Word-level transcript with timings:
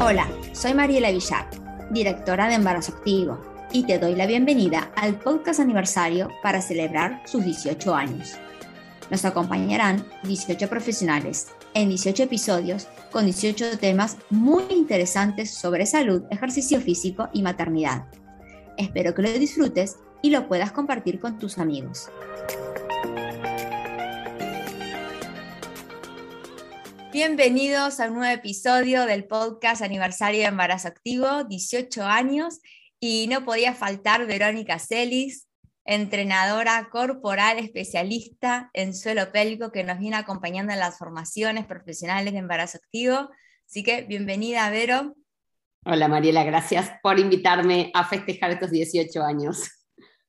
Hola, 0.00 0.28
soy 0.52 0.74
Mariela 0.74 1.10
Villar, 1.10 1.48
directora 1.90 2.48
de 2.48 2.54
Embarazo 2.54 2.92
Activo, 2.92 3.40
y 3.72 3.84
te 3.84 3.98
doy 3.98 4.14
la 4.14 4.26
bienvenida 4.26 4.90
al 4.96 5.18
podcast 5.18 5.60
aniversario 5.60 6.28
para 6.42 6.60
celebrar 6.60 7.22
sus 7.26 7.44
18 7.44 7.94
años. 7.94 8.36
Nos 9.10 9.24
acompañarán 9.24 10.04
18 10.24 10.68
profesionales 10.68 11.48
en 11.74 11.88
18 11.88 12.24
episodios 12.24 12.88
con 13.10 13.24
18 13.24 13.78
temas 13.78 14.16
muy 14.30 14.64
interesantes 14.70 15.50
sobre 15.50 15.86
salud, 15.86 16.22
ejercicio 16.30 16.80
físico 16.80 17.28
y 17.32 17.42
maternidad. 17.42 18.06
Espero 18.76 19.14
que 19.14 19.22
lo 19.22 19.32
disfrutes 19.32 19.96
y 20.22 20.30
lo 20.30 20.48
puedas 20.48 20.72
compartir 20.72 21.20
con 21.20 21.38
tus 21.38 21.58
amigos. 21.58 22.10
Bienvenidos 27.16 27.98
a 27.98 28.08
un 28.08 28.16
nuevo 28.16 28.34
episodio 28.34 29.06
del 29.06 29.24
podcast 29.24 29.80
Aniversario 29.80 30.40
de 30.40 30.48
Embarazo 30.48 30.88
Activo, 30.88 31.44
18 31.44 32.02
años, 32.04 32.60
y 33.00 33.26
no 33.28 33.42
podía 33.42 33.72
faltar 33.72 34.26
Verónica 34.26 34.78
Celis, 34.78 35.48
entrenadora 35.86 36.90
corporal 36.90 37.56
especialista 37.56 38.68
en 38.74 38.94
suelo 38.94 39.32
pélvico 39.32 39.72
que 39.72 39.82
nos 39.82 39.98
viene 39.98 40.16
acompañando 40.16 40.74
en 40.74 40.78
las 40.78 40.98
formaciones 40.98 41.64
profesionales 41.64 42.34
de 42.34 42.38
embarazo 42.40 42.76
activo. 42.76 43.30
Así 43.66 43.82
que 43.82 44.02
bienvenida, 44.02 44.68
Vero. 44.68 45.16
Hola 45.86 46.08
Mariela, 46.08 46.44
gracias 46.44 46.92
por 47.02 47.18
invitarme 47.18 47.92
a 47.94 48.04
festejar 48.04 48.50
estos 48.50 48.70
18 48.70 49.22
años. 49.22 49.70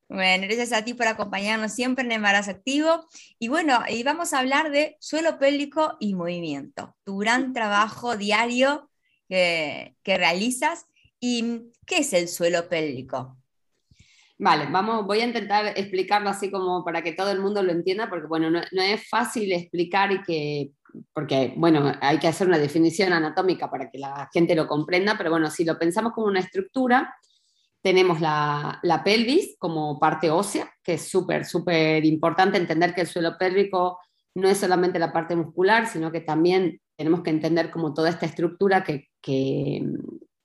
Bueno, 0.09 0.45
gracias 0.47 0.71
a 0.71 0.85
ti 0.85 0.93
por 0.93 1.07
acompañarnos 1.07 1.73
siempre 1.73 2.05
en 2.05 2.13
Embarazo 2.13 2.51
Activo. 2.51 3.07
Y 3.39 3.49
bueno, 3.49 3.79
y 3.89 4.03
vamos 4.03 4.33
a 4.33 4.39
hablar 4.39 4.71
de 4.71 4.95
suelo 5.01 5.37
pélvico 5.37 5.97
y 5.99 6.15
movimiento, 6.15 6.95
tu 7.03 7.17
gran 7.17 7.53
trabajo 7.53 8.15
diario 8.15 8.89
que, 9.27 9.95
que 10.03 10.17
realizas. 10.17 10.85
¿Y 11.19 11.71
qué 11.85 11.99
es 11.99 12.13
el 12.13 12.27
suelo 12.27 12.69
pélvico? 12.69 13.37
Vale, 14.39 14.67
vamos, 14.69 15.05
voy 15.05 15.21
a 15.21 15.25
intentar 15.25 15.73
explicarlo 15.75 16.29
así 16.29 16.51
como 16.51 16.85
para 16.85 17.01
que 17.01 17.13
todo 17.13 17.31
el 17.31 17.39
mundo 17.39 17.63
lo 17.63 17.71
entienda, 17.71 18.07
porque 18.07 18.27
bueno, 18.27 18.51
no, 18.51 18.61
no, 18.71 18.81
es 18.83 19.09
fácil 19.09 19.51
explicar 19.51 20.11
y 20.11 20.21
que, 20.21 20.69
porque 21.11 21.53
bueno, 21.57 21.91
hay 22.01 22.19
que 22.19 22.27
hacer 22.27 22.47
una 22.47 22.59
definición 22.59 23.13
anatómica 23.13 23.69
para 23.71 23.89
que 23.89 23.97
la 23.97 24.29
gente 24.31 24.53
lo 24.53 24.67
comprenda, 24.67 25.17
pero 25.17 25.31
bueno, 25.31 25.49
si 25.49 25.65
lo 25.65 25.79
pensamos 25.79 26.13
como 26.13 26.27
una 26.27 26.39
estructura, 26.39 27.15
tenemos 27.87 28.19
la, 28.19 28.81
la 28.83 29.01
pelvis 29.01 29.55
como 29.57 29.97
parte 29.97 30.29
ósea, 30.29 30.69
que 30.83 30.95
es 30.95 31.07
súper, 31.07 31.45
súper 31.45 32.03
importante 32.03 32.57
entender 32.57 32.93
que 32.93 32.99
el 32.99 33.07
suelo 33.07 33.37
pélvico 33.37 33.97
no 34.35 34.49
es 34.49 34.57
solamente 34.57 34.99
la 34.99 35.13
parte 35.13 35.37
muscular, 35.37 35.87
sino 35.87 36.11
que 36.11 36.19
también 36.19 36.81
tenemos 36.97 37.21
que 37.21 37.29
entender 37.29 37.71
como 37.71 37.93
toda 37.93 38.09
esta 38.09 38.25
estructura 38.25 38.83
que, 38.83 39.07
que, 39.21 39.85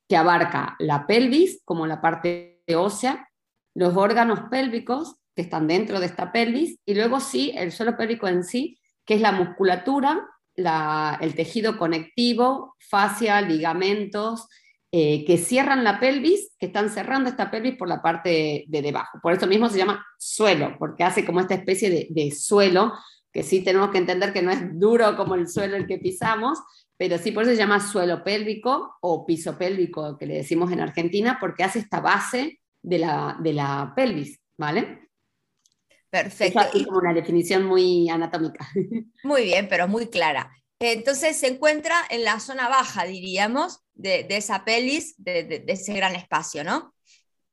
que 0.08 0.16
abarca 0.16 0.76
la 0.78 1.04
pelvis 1.04 1.60
como 1.64 1.84
la 1.88 2.00
parte 2.00 2.62
ósea 2.76 3.28
los 3.74 3.96
órganos 3.96 4.42
pélvicos 4.48 5.16
que 5.34 5.42
están 5.42 5.66
dentro 5.66 5.98
de 5.98 6.06
esta 6.06 6.30
pelvis 6.30 6.78
y 6.86 6.94
luego 6.94 7.18
sí 7.18 7.52
el 7.56 7.72
suelo 7.72 7.96
pélvico 7.96 8.28
en 8.28 8.44
sí, 8.44 8.78
que 9.04 9.14
es 9.14 9.20
la 9.20 9.32
musculatura, 9.32 10.28
el 10.54 11.34
tejido 11.34 11.76
conectivo, 11.76 12.76
fascia, 12.78 13.40
ligamentos, 13.40 14.46
eh, 14.94 15.24
que 15.24 15.38
cierran 15.38 15.84
la 15.84 15.98
pelvis, 15.98 16.54
que 16.58 16.66
están 16.66 16.90
cerrando 16.90 17.30
esta 17.30 17.50
pelvis 17.50 17.76
por 17.76 17.88
la 17.88 18.02
parte 18.02 18.64
de, 18.68 18.82
debajo. 18.82 19.18
Por 19.22 19.32
eso 19.32 19.46
mismo 19.46 19.70
se 19.70 19.78
llama 19.78 20.04
suelo, 20.18 20.76
porque 20.78 21.02
hace 21.02 21.24
como 21.24 21.40
esta 21.40 21.54
especie 21.54 21.88
de, 21.88 22.08
de 22.10 22.30
suelo, 22.30 22.92
que 23.32 23.42
sí 23.42 23.64
tenemos 23.64 23.90
que 23.90 23.96
entender 23.98 24.34
que 24.34 24.42
no 24.42 24.50
es 24.50 24.78
duro 24.78 25.16
como 25.16 25.34
el 25.34 25.48
suelo 25.48 25.76
el 25.76 25.86
que 25.86 25.96
pisamos, 25.96 26.58
pero 26.98 27.16
sí 27.16 27.32
por 27.32 27.44
eso 27.44 27.52
se 27.52 27.56
llama 27.56 27.80
suelo 27.80 28.22
pélvico 28.22 28.98
o 29.00 29.24
piso 29.24 29.56
pélvico, 29.56 30.18
que 30.18 30.26
le 30.26 30.34
decimos 30.34 30.70
en 30.70 30.80
Argentina, 30.80 31.38
porque 31.40 31.64
hace 31.64 31.78
esta 31.78 32.00
base 32.00 32.60
de 32.82 32.98
la, 32.98 33.38
de 33.40 33.52
la 33.54 33.92
pelvis, 33.96 34.38
¿vale? 34.58 35.08
Perfecto. 36.10 36.60
Es 36.74 36.86
como 36.86 36.98
una 36.98 37.14
definición 37.14 37.64
muy 37.64 38.10
anatómica. 38.10 38.68
Muy 39.24 39.44
bien, 39.44 39.66
pero 39.68 39.88
muy 39.88 40.08
clara. 40.08 40.52
Entonces 40.84 41.38
se 41.38 41.46
encuentra 41.46 41.94
en 42.10 42.24
la 42.24 42.40
zona 42.40 42.68
baja, 42.68 43.04
diríamos, 43.04 43.80
de, 43.94 44.26
esa 44.30 44.64
de, 44.66 45.12
de, 45.16 45.64
ese 45.68 45.94
gran 45.94 46.16
espacio, 46.16 46.64
¿no? 46.64 46.92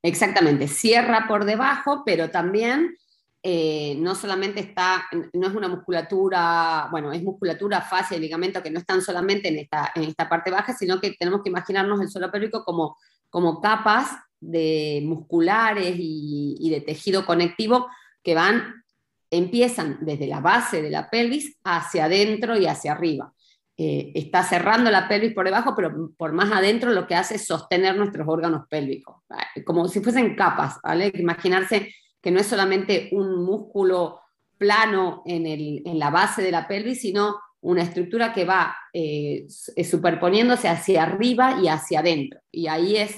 Exactamente, 0.02 0.68
cierra 0.68 1.28
por 1.28 1.46
debajo, 1.46 2.02
pero 2.04 2.32
también 2.32 2.96
eh, 3.44 3.96
no 4.00 4.16
solamente 4.16 4.62
está, 4.62 5.06
no 5.34 5.48
es 5.48 5.54
una 5.54 5.68
musculatura, 5.68 6.88
bueno, 6.90 7.12
es 7.12 7.22
musculatura, 7.22 7.82
fascia 7.82 8.18
y 8.18 8.20
ligamento 8.20 8.64
que 8.64 8.72
no 8.72 8.80
están 8.80 9.02
solamente 9.02 9.50
en 9.50 9.60
esta, 9.60 9.92
en 9.94 10.04
esta 10.04 10.28
parte 10.28 10.50
baja, 10.50 10.74
sino 10.74 11.00
que 11.00 11.16
tenemos 11.20 11.42
que 11.44 11.50
imaginarnos 11.50 12.02
el 12.02 12.10
suelo 12.10 12.32
pélvico 12.32 12.64
como, 12.66 12.98
como 13.30 13.62
capas 13.62 14.10
de 14.40 15.02
musculares 15.06 15.96
y, 15.98 16.70
de 16.70 16.82
tejido 16.82 17.26
conectivo 17.26 17.88
que 18.24 18.34
van, 18.34 18.84
empiezan 19.32 19.98
desde 20.02 20.28
la 20.28 20.40
base 20.40 20.82
de 20.82 20.90
la 20.90 21.10
pelvis 21.10 21.58
hacia 21.64 22.06
adentro 22.06 22.58
y 22.58 22.66
hacia 22.66 22.94
arriba. 22.94 23.34
Eh, 23.78 24.12
está 24.16 24.44
cerrando 24.44 24.92
la 24.92 25.08
pelvis 25.08 25.34
por 25.34 25.46
debajo, 25.46 25.74
pero 25.76 26.12
por 26.18 26.34
más 26.34 26.52
adentro 26.52 26.92
lo 26.92 27.08
que 27.08 27.16
hace 27.16 27.36
es 27.36 27.46
sostener 27.46 27.96
nuestros 27.96 28.28
órganos 28.28 28.68
pélvicos, 28.70 29.24
como 29.66 29.88
si 29.88 30.02
fuesen 30.02 30.36
capas, 30.36 30.80
¿vale? 30.84 31.12
Imaginarse 31.16 31.94
que 32.22 32.32
no 32.32 32.40
es 32.40 32.48
solamente 32.48 33.10
un 33.14 33.46
músculo 33.46 34.20
plano 34.58 35.24
en, 35.26 35.46
en 35.48 36.00
la 36.00 36.10
base 36.10 36.42
de 36.42 36.52
la 36.52 36.68
pelvis, 36.68 37.02
sino 37.02 37.38
una 37.62 37.84
estructura 37.84 38.34
que 38.34 38.46
va 38.46 38.76
eh, 38.94 39.48
superponiéndose 39.50 40.68
hacia 40.68 41.04
arriba 41.04 41.60
y 41.62 41.68
hacia 41.68 42.00
adentro. 42.00 42.40
Y 42.52 42.68
ahí 42.68 42.98
es, 42.98 43.16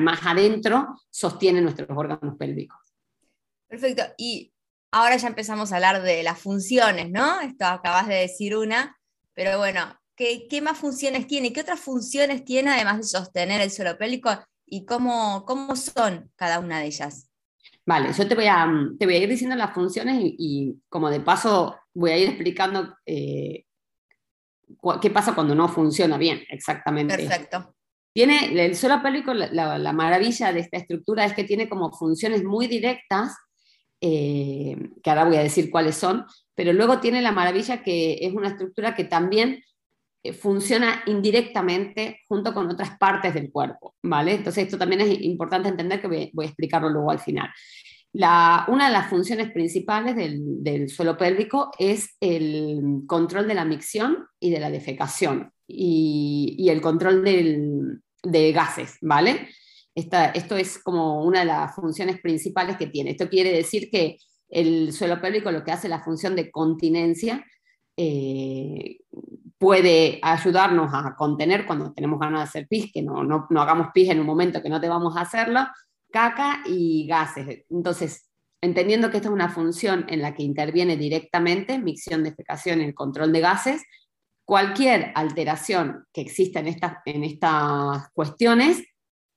más 0.00 0.20
adentro, 0.26 0.96
sostiene 1.10 1.60
nuestros 1.60 1.88
órganos 1.96 2.36
pélvicos. 2.36 2.78
Perfecto. 3.68 4.02
Y 4.18 4.52
ahora 4.92 5.16
ya 5.16 5.28
empezamos 5.28 5.72
a 5.72 5.76
hablar 5.76 6.02
de 6.02 6.22
las 6.22 6.38
funciones, 6.38 7.10
¿no? 7.10 7.40
Esto 7.40 7.66
acabas 7.66 8.06
de 8.06 8.14
decir 8.14 8.56
una, 8.56 8.96
pero 9.34 9.58
bueno, 9.58 9.98
¿qué, 10.14 10.46
qué 10.48 10.60
más 10.60 10.78
funciones 10.78 11.26
tiene? 11.26 11.52
¿Qué 11.52 11.62
otras 11.62 11.80
funciones 11.80 12.44
tiene 12.44 12.70
además 12.70 12.98
de 12.98 13.04
sostener 13.04 13.60
el 13.60 13.70
suelo 13.70 13.98
pélvico? 13.98 14.30
¿Y 14.66 14.84
cómo, 14.84 15.44
cómo 15.46 15.74
son 15.76 16.30
cada 16.36 16.60
una 16.60 16.80
de 16.80 16.86
ellas? 16.86 17.28
Vale, 17.84 18.12
yo 18.12 18.28
te 18.28 18.34
voy 18.34 18.46
a, 18.46 18.70
te 18.98 19.06
voy 19.06 19.16
a 19.16 19.18
ir 19.18 19.28
diciendo 19.28 19.56
las 19.56 19.74
funciones 19.74 20.18
y, 20.22 20.76
como 20.88 21.10
de 21.10 21.20
paso 21.20 21.76
voy 21.94 22.10
a 22.10 22.18
ir 22.18 22.28
explicando 22.28 22.96
eh, 23.04 23.64
qué 25.00 25.10
pasa 25.10 25.34
cuando 25.34 25.54
no 25.54 25.68
funciona 25.68 26.16
bien, 26.16 26.42
exactamente. 26.48 27.16
Perfecto. 27.16 27.74
Tiene 28.14 28.66
el 28.66 28.76
suelo 28.76 29.02
pélvico, 29.02 29.32
la, 29.32 29.78
la, 29.78 29.92
maravilla 29.92 30.52
de 30.52 30.60
esta 30.60 30.76
estructura 30.76 31.24
es 31.24 31.32
que 31.32 31.44
tiene 31.44 31.68
como 31.68 31.90
funciones 31.92 32.44
muy 32.44 32.66
directas, 32.66 33.34
eh, 34.04 34.76
que 35.00 35.10
ahora 35.10 35.24
voy 35.24 35.36
a 35.36 35.44
decir 35.44 35.70
cuáles 35.70 35.94
son, 35.94 36.24
pero 36.56 36.72
luego 36.72 36.98
tiene 36.98 37.22
la 37.22 37.30
maravilla 37.30 37.84
que 37.84 38.18
es 38.20 38.32
una 38.34 38.48
estructura 38.48 38.96
que 38.96 39.04
también 39.04 39.62
eh, 40.24 40.32
funciona 40.32 41.04
indirectamente 41.06 42.18
junto 42.26 42.52
con 42.52 42.68
otras 42.68 42.98
partes 42.98 43.32
del 43.32 43.52
cuerpo, 43.52 43.94
¿vale? 44.02 44.34
Entonces 44.34 44.64
esto 44.64 44.76
también 44.76 45.02
es 45.02 45.22
importante 45.22 45.68
entender 45.68 46.00
que 46.00 46.08
voy, 46.08 46.44
a 46.44 46.48
explicarlo 46.48 46.88
luego 46.88 47.12
al 47.12 47.20
final. 47.20 47.48
La, 48.12 48.64
una 48.66 48.88
de 48.88 48.92
las 48.92 49.08
funciones 49.08 49.52
principales 49.52 50.16
del, 50.16 50.88
suelo 50.90 51.16
pélvico 51.16 51.70
es 51.78 52.16
el 52.18 53.04
control 53.06 53.46
de 53.46 53.54
la 53.54 53.64
micción 53.64 54.26
y 54.40 54.50
de 54.50 54.58
la 54.58 54.68
defecación 54.68 55.52
y, 55.68 56.66
el 56.68 56.80
control 56.80 57.22
de 57.24 58.52
gases, 58.52 58.98
¿vale? 59.00 59.48
Esta, 59.94 60.26
esto 60.30 60.56
es 60.56 60.78
como 60.78 61.22
una 61.24 61.40
de 61.40 61.46
las 61.46 61.74
funciones 61.74 62.20
principales 62.20 62.76
que 62.76 62.86
tiene. 62.86 63.10
Esto 63.10 63.28
quiere 63.28 63.52
decir 63.52 63.90
que 63.90 64.18
el 64.48 64.92
suelo 64.92 65.20
pélvico 65.20 65.50
lo 65.50 65.64
que 65.64 65.72
hace 65.72 65.88
la 65.88 66.02
función 66.02 66.36
de 66.36 66.50
continencia 66.50 67.44
eh, 67.96 68.98
puede 69.58 70.18
ayudarnos 70.22 70.92
a 70.92 71.14
contener 71.14 71.66
cuando 71.66 71.92
tenemos 71.92 72.18
ganas 72.18 72.40
de 72.40 72.44
hacer 72.44 72.68
pis, 72.68 72.90
que 72.92 73.02
no, 73.02 73.22
no, 73.22 73.46
no 73.48 73.62
hagamos 73.62 73.88
pis 73.94 74.10
en 74.10 74.20
un 74.20 74.26
momento 74.26 74.62
que 74.62 74.68
no 74.68 74.80
debamos 74.80 75.16
hacerlo, 75.16 75.60
caca 76.10 76.62
y 76.66 77.06
gases. 77.06 77.64
Entonces, 77.70 78.28
entendiendo 78.60 79.10
que 79.10 79.18
esta 79.18 79.28
es 79.28 79.34
una 79.34 79.50
función 79.50 80.06
en 80.08 80.22
la 80.22 80.34
que 80.34 80.42
interviene 80.42 80.96
directamente 80.96 81.78
micción, 81.78 82.22
defecación 82.22 82.80
y 82.80 82.84
el 82.84 82.94
control 82.94 83.32
de 83.32 83.40
gases, 83.40 83.82
cualquier 84.44 85.12
alteración 85.14 86.06
que 86.12 86.22
exista 86.22 86.60
en 86.60 86.68
estas, 86.68 86.94
en 87.04 87.24
estas 87.24 88.10
cuestiones 88.12 88.82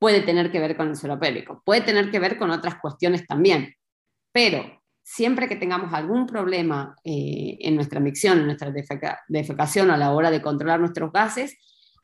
puede 0.05 0.21
tener 0.21 0.51
que 0.51 0.59
ver 0.59 0.77
con 0.77 0.89
el 0.89 0.95
suelo 0.95 1.19
pélvico, 1.19 1.63
puede 1.65 1.81
tener 1.81 2.11
que 2.11 2.19
ver 2.19 2.37
con 2.37 2.51
otras 2.51 2.75
cuestiones 2.75 3.25
también, 3.25 3.73
pero 4.31 4.79
siempre 5.01 5.49
que 5.49 5.55
tengamos 5.55 5.91
algún 5.95 6.27
problema 6.27 6.95
eh, 7.03 7.57
en 7.59 7.73
nuestra 7.73 7.99
micción, 7.99 8.37
en 8.37 8.45
nuestra 8.45 8.71
defecación 9.27 9.89
a 9.89 9.97
la 9.97 10.11
hora 10.11 10.29
de 10.29 10.43
controlar 10.43 10.79
nuestros 10.79 11.11
gases, 11.11 11.57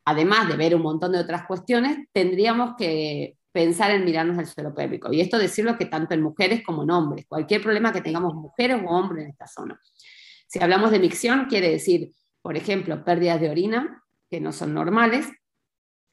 además 0.04 0.48
de 0.48 0.58
ver 0.58 0.74
un 0.76 0.82
montón 0.82 1.12
de 1.12 1.20
otras 1.20 1.46
cuestiones, 1.46 2.08
tendríamos 2.12 2.74
que 2.76 3.38
pensar 3.52 3.92
en 3.92 4.04
mirarnos 4.04 4.40
el 4.40 4.48
suelo 4.48 4.74
pélvico. 4.74 5.14
Y 5.14 5.22
esto 5.22 5.38
decirlo 5.38 5.78
que 5.78 5.86
tanto 5.86 6.16
en 6.16 6.24
mujeres 6.24 6.64
como 6.66 6.82
en 6.82 6.90
hombres, 6.90 7.28
cualquier 7.28 7.62
problema 7.62 7.94
que 7.94 8.02
tengamos 8.02 8.34
mujeres 8.34 8.82
o 8.84 8.90
hombres 8.90 9.26
en 9.26 9.30
esta 9.30 9.46
zona. 9.46 9.80
Si 10.48 10.58
hablamos 10.60 10.90
de 10.90 10.98
micción, 10.98 11.46
quiere 11.46 11.70
decir, 11.70 12.14
por 12.42 12.58
ejemplo, 12.58 13.06
pérdidas 13.06 13.40
de 13.40 13.52
orina 13.52 14.02
que 14.28 14.42
no 14.42 14.52
son 14.52 14.74
normales, 14.74 15.28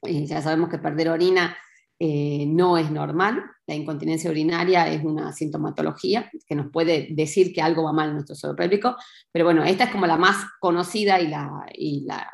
ya 0.03 0.39
sabemos 0.43 0.69
que 0.69 0.77
perder 0.77 1.09
orina 1.09 1.57
eh, 1.99 2.45
no 2.47 2.77
es 2.77 2.89
normal. 2.89 3.43
La 3.67 3.75
incontinencia 3.75 4.31
urinaria 4.31 4.87
es 4.87 5.03
una 5.03 5.33
sintomatología 5.33 6.31
que 6.47 6.55
nos 6.55 6.71
puede 6.71 7.09
decir 7.11 7.53
que 7.53 7.61
algo 7.61 7.83
va 7.83 7.91
mal 7.91 8.07
en 8.09 8.15
nuestro 8.15 8.35
suelo 8.35 8.55
pélvico, 8.55 8.95
pero 9.31 9.45
bueno, 9.45 9.63
esta 9.65 9.83
es 9.83 9.91
como 9.91 10.07
la 10.07 10.17
más 10.17 10.37
conocida 10.59 11.19
y, 11.19 11.27
la, 11.27 11.65
y 11.73 12.05
la, 12.05 12.31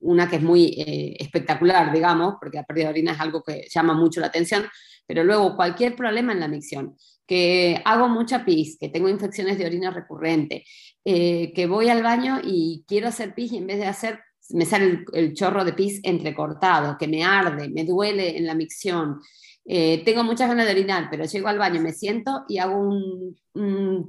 una 0.00 0.28
que 0.28 0.36
es 0.36 0.42
muy 0.42 0.74
eh, 0.78 1.16
espectacular, 1.18 1.92
digamos, 1.92 2.34
porque 2.38 2.58
la 2.58 2.64
pérdida 2.64 2.84
de 2.84 2.90
orina 2.90 3.12
es 3.12 3.20
algo 3.20 3.42
que 3.42 3.66
llama 3.68 3.94
mucho 3.94 4.20
la 4.20 4.26
atención, 4.26 4.64
pero 5.06 5.24
luego 5.24 5.56
cualquier 5.56 5.96
problema 5.96 6.32
en 6.32 6.40
la 6.40 6.48
micción, 6.48 6.96
que 7.26 7.80
hago 7.84 8.08
mucha 8.08 8.44
pis, 8.44 8.76
que 8.78 8.90
tengo 8.90 9.08
infecciones 9.08 9.58
de 9.58 9.66
orina 9.66 9.90
recurrente, 9.90 10.64
eh, 11.04 11.52
que 11.54 11.66
voy 11.66 11.88
al 11.88 12.02
baño 12.02 12.40
y 12.44 12.84
quiero 12.86 13.08
hacer 13.08 13.34
pis 13.34 13.52
y 13.52 13.56
en 13.56 13.66
vez 13.66 13.78
de 13.78 13.86
hacer 13.86 14.20
me 14.50 14.64
sale 14.64 15.04
el, 15.12 15.34
chorro 15.34 15.64
de 15.64 15.72
pis 15.72 16.00
entrecortado, 16.02 16.96
que 16.98 17.08
me 17.08 17.24
arde, 17.24 17.68
me 17.68 17.84
duele 17.84 18.36
en 18.36 18.46
la 18.46 18.54
micción. 18.54 19.20
Eh, 19.64 20.02
tengo 20.04 20.24
muchas 20.24 20.48
ganas 20.48 20.66
de 20.66 20.72
orinar, 20.72 21.08
pero 21.10 21.24
llego 21.24 21.48
al 21.48 21.58
baño, 21.58 21.80
me 21.80 21.92
siento 21.92 22.44
y 22.48 22.58
hago 22.58 22.78
un, 22.78 23.36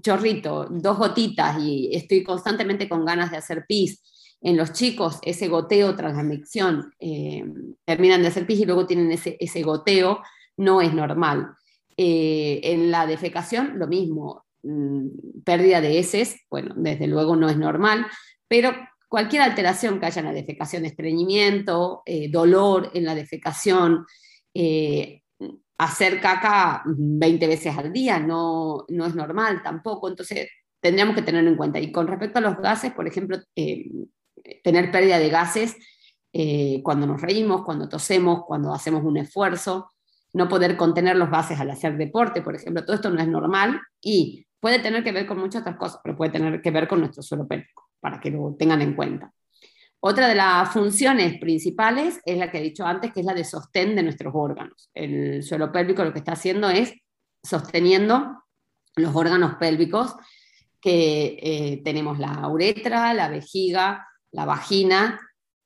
chorrito, 0.01 0.67
dos 0.69 0.97
gotitas 0.97 1.57
y 1.59 1.89
estoy 1.91 2.23
constantemente 2.23 2.87
con 2.87 3.03
ganas 3.03 3.31
de 3.31 3.37
hacer 3.37 3.65
pis. 3.67 4.01
En 4.41 4.55
los 4.55 4.71
chicos, 4.73 5.19
ese 5.23 5.47
goteo 5.47 5.95
tras 5.95 6.15
la 6.15 6.23
micción, 6.23 6.93
eh, 6.99 7.43
terminan 7.83 8.21
de 8.21 8.27
hacer 8.27 8.45
pis 8.45 8.59
y 8.59 8.65
luego 8.65 8.85
tienen 8.85 9.11
ese, 9.11 9.37
ese 9.39 9.63
goteo, 9.63 10.21
no 10.55 10.81
es 10.81 10.93
normal. 10.93 11.55
Eh, 11.97 12.61
en 12.63 12.91
la 12.91 13.05
defecación, 13.05 13.77
lo 13.77 13.85
mismo, 13.87 14.45
mm, 14.63 15.41
pérdida 15.43 15.81
de 15.81 15.99
heces, 15.99 16.37
bueno, 16.49 16.73
desde 16.77 17.07
luego 17.07 17.35
no 17.35 17.49
es 17.49 17.57
normal, 17.57 18.05
pero 18.47 18.73
cualquier 19.09 19.41
alteración 19.41 19.99
que 19.99 20.05
haya 20.05 20.19
en 20.19 20.27
la 20.27 20.33
defecación, 20.33 20.85
estreñimiento, 20.85 22.03
eh, 22.05 22.29
dolor 22.31 22.91
en 22.93 23.05
la 23.05 23.15
defecación, 23.15 24.05
eh, 24.53 25.23
hacer 25.79 26.21
caca 26.21 26.83
20 26.85 27.47
veces 27.47 27.75
al 27.75 27.91
día 27.91 28.19
no, 28.19 28.85
no 28.87 29.05
es 29.05 29.15
normal 29.15 29.61
tampoco, 29.63 30.09
entonces 30.09 30.47
tendríamos 30.79 31.15
que 31.15 31.23
tenerlo 31.23 31.49
en 31.49 31.57
cuenta. 31.57 31.79
Y 31.79 31.91
con 31.91 32.07
respecto 32.07 32.37
a 32.37 32.41
los 32.41 32.57
gases, 32.57 32.93
por 32.93 33.07
ejemplo, 33.07 33.37
eh, 33.55 33.89
tener 34.63 34.91
pérdida 34.91 35.19
de 35.19 35.29
gases 35.29 35.75
cuando 36.83 37.07
nos 37.07 37.21
reímos, 37.21 37.63
cuando 37.65 37.89
tosemos, 37.89 38.43
cuando 38.45 38.71
hacemos 38.71 39.03
un 39.03 39.17
esfuerzo, 39.17 39.89
no 40.33 40.47
poder 40.47 40.77
contener 40.77 41.15
los 41.15 41.31
gases 41.31 41.59
al 41.59 41.71
hacer 41.71 41.97
deporte, 41.97 42.43
por 42.43 42.55
ejemplo, 42.55 42.85
todo 42.85 42.95
esto 42.95 43.09
no 43.09 43.19
es 43.19 43.27
normal 43.27 43.81
y 43.99 44.45
puede 44.59 44.77
tener 44.77 45.03
que 45.03 45.11
ver 45.11 45.25
con 45.25 45.39
muchas 45.39 45.61
otras 45.61 45.77
cosas, 45.77 45.99
pero 46.03 46.15
puede 46.15 46.31
tener 46.31 46.61
que 46.61 46.69
ver 46.69 46.87
con 46.87 46.99
nuestro 46.99 47.23
suelo 47.23 47.47
pélvico 47.47 47.88
para 47.99 48.19
que 48.19 48.31
lo 48.31 48.55
tengan 48.57 48.81
en 48.81 48.95
cuenta. 48.95 49.33
Otra 50.01 50.29
de 50.29 50.35
las 50.35 50.71
funciones 50.71 51.37
principales 51.39 52.21
es 52.25 52.37
la 52.37 52.49
que 52.49 52.59
he 52.59 52.63
dicho 52.63 52.85
antes, 52.85 53.11
que 53.11 53.19
es 53.19 53.25
la 53.25 53.33
de 53.33 53.43
sostén 53.43 53.95
de 53.95 54.03
nuestros 54.03 54.33
órganos. 54.33 54.89
El 54.93 55.43
suelo 55.43 55.71
pélvico 55.71 56.05
lo 56.05 56.13
que 56.13 56.19
está 56.19 56.33
haciendo 56.33 56.69
es 56.69 56.93
sosteniendo 57.43 58.43
los 58.95 59.15
órganos 59.15 59.55
pélvicos 59.55 60.15
que 60.79 61.37
eh, 61.41 61.81
tenemos 61.83 62.17
la 62.19 62.47
uretra, 62.47 63.13
la 63.13 63.27
vejiga, 63.27 64.07
la 64.31 64.45
vagina, 64.45 65.19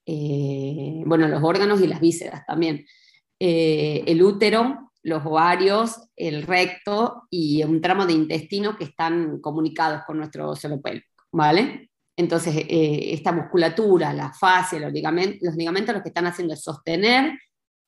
eh, 0.05 1.03
bueno, 1.05 1.27
los 1.27 1.43
órganos 1.43 1.81
y 1.81 1.87
las 1.87 2.01
vísceras 2.01 2.45
también. 2.45 2.85
Eh, 3.39 4.03
el 4.07 4.21
útero, 4.23 4.91
los 5.03 5.25
ovarios, 5.25 6.09
el 6.15 6.43
recto 6.43 7.27
y 7.29 7.63
un 7.63 7.81
tramo 7.81 8.05
de 8.05 8.13
intestino 8.13 8.75
que 8.75 8.85
están 8.85 9.39
comunicados 9.39 10.03
con 10.05 10.17
nuestro 10.17 10.55
suelo 10.55 10.81
pélvico, 10.81 11.25
¿vale? 11.31 11.91
Entonces, 12.15 12.55
eh, 12.55 13.13
esta 13.13 13.31
musculatura, 13.31 14.13
la 14.13 14.31
fascia, 14.33 14.79
los 14.79 14.93
ligamentos, 14.93 15.39
los 15.41 15.55
ligamentos 15.55 15.95
lo 15.95 16.03
que 16.03 16.09
están 16.09 16.27
haciendo 16.27 16.53
es 16.53 16.61
sostener 16.61 17.39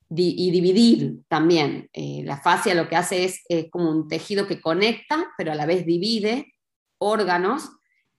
y 0.10 0.52
dividir 0.52 1.22
también. 1.28 1.90
Eh, 1.94 2.22
la 2.24 2.38
fascia 2.38 2.76
lo 2.76 2.88
que 2.88 2.96
hace 2.96 3.26
es, 3.26 3.44
como 3.72 3.90
un 3.90 4.08
tejido 4.08 4.48
que 4.48 4.62
conecta, 4.62 5.32
pero 5.38 5.52
a 5.52 5.56
la 5.56 5.66
vez 5.66 5.86
divide 5.86 6.54
órganos. 7.00 7.70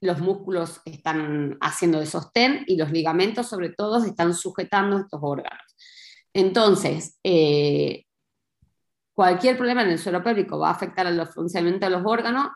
Los 0.00 0.20
músculos 0.20 0.80
están 0.84 1.56
haciendo 1.60 2.00
de 2.00 2.06
sostén 2.06 2.64
y 2.66 2.76
los 2.76 2.90
ligamentos, 2.90 3.48
sobre 3.48 3.70
todo, 3.70 4.04
están 4.04 4.34
sujetando 4.34 4.98
estos 4.98 5.20
órganos. 5.22 5.76
Entonces, 6.34 7.18
eh, 7.24 8.04
cualquier 9.14 9.56
problema 9.56 9.82
en 9.82 9.90
el 9.90 9.98
suelo 9.98 10.22
pélvico 10.22 10.58
va 10.58 10.68
a 10.68 10.72
afectar 10.72 11.06
al 11.06 11.26
funcionamiento 11.28 11.86
de 11.86 11.92
los 11.92 12.02
órganos 12.04 12.48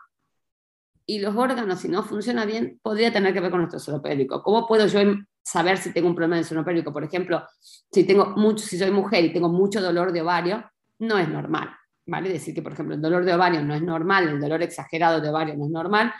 y 1.11 1.19
los 1.19 1.35
órganos, 1.35 1.81
si 1.81 1.89
no 1.89 2.03
funcionan 2.03 2.47
bien, 2.47 2.79
podría 2.81 3.11
tener 3.11 3.33
que 3.33 3.41
ver 3.41 3.51
con 3.51 3.59
nuestro 3.59 3.81
suelo 3.81 4.01
pélvico. 4.01 4.41
¿Cómo 4.41 4.65
puedo 4.65 4.87
yo 4.87 5.01
saber 5.43 5.77
si 5.77 5.91
tengo 5.91 6.07
un 6.07 6.15
problema 6.15 6.39
el 6.39 6.45
suelo 6.45 6.63
pélvico? 6.63 6.93
Por 6.93 7.03
ejemplo, 7.03 7.43
si, 7.59 8.05
tengo 8.05 8.27
mucho, 8.37 8.65
si 8.65 8.77
soy 8.77 8.91
mujer 8.91 9.25
y 9.25 9.33
tengo 9.33 9.49
mucho 9.49 9.81
dolor 9.81 10.13
de 10.13 10.21
ovario, 10.21 10.63
no 10.99 11.17
es 11.17 11.27
normal. 11.27 11.69
¿vale? 12.05 12.29
Decir 12.29 12.55
que, 12.55 12.61
por 12.61 12.71
ejemplo, 12.71 12.95
el 12.95 13.01
dolor 13.01 13.25
de 13.25 13.33
ovario 13.33 13.61
no 13.61 13.75
es 13.75 13.81
normal, 13.81 14.29
el 14.29 14.39
dolor 14.39 14.63
exagerado 14.63 15.19
de 15.19 15.27
ovario 15.27 15.57
no 15.57 15.65
es 15.65 15.71
normal, 15.71 16.13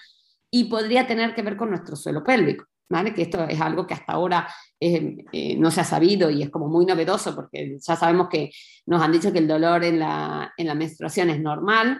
y 0.49 0.65
podría 0.65 1.07
tener 1.07 1.33
que 1.33 1.41
ver 1.41 1.55
con 1.55 1.69
nuestro 1.69 1.95
suelo 1.95 2.21
pélvico. 2.21 2.65
¿vale? 2.89 3.13
Que 3.13 3.21
esto 3.21 3.45
es 3.45 3.61
algo 3.61 3.88
que 3.88 3.93
hasta 3.93 4.11
ahora 4.11 4.45
eh, 4.77 5.23
eh, 5.31 5.55
no 5.55 5.71
se 5.71 5.79
ha 5.79 5.85
sabido 5.85 6.29
y 6.29 6.43
es 6.43 6.49
como 6.49 6.67
muy 6.67 6.85
novedoso 6.85 7.33
porque 7.33 7.77
ya 7.79 7.95
sabemos 7.95 8.27
que 8.29 8.51
nos 8.88 9.01
han 9.01 9.13
dicho 9.13 9.31
que 9.31 9.39
el 9.39 9.47
dolor 9.47 9.85
en 9.85 9.99
la, 9.99 10.51
en 10.57 10.67
la 10.67 10.75
menstruación 10.75 11.29
es 11.29 11.39
normal, 11.39 11.97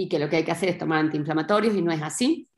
y 0.00 0.08
que 0.08 0.18
lo 0.18 0.30
que 0.30 0.36
hay 0.36 0.44
que 0.44 0.50
hacer 0.50 0.70
es 0.70 0.78
tomar 0.78 1.00
antiinflamatorios 1.00 1.76
y 1.76 1.82
no 1.82 1.92
es 1.92 2.00
así. 2.00 2.48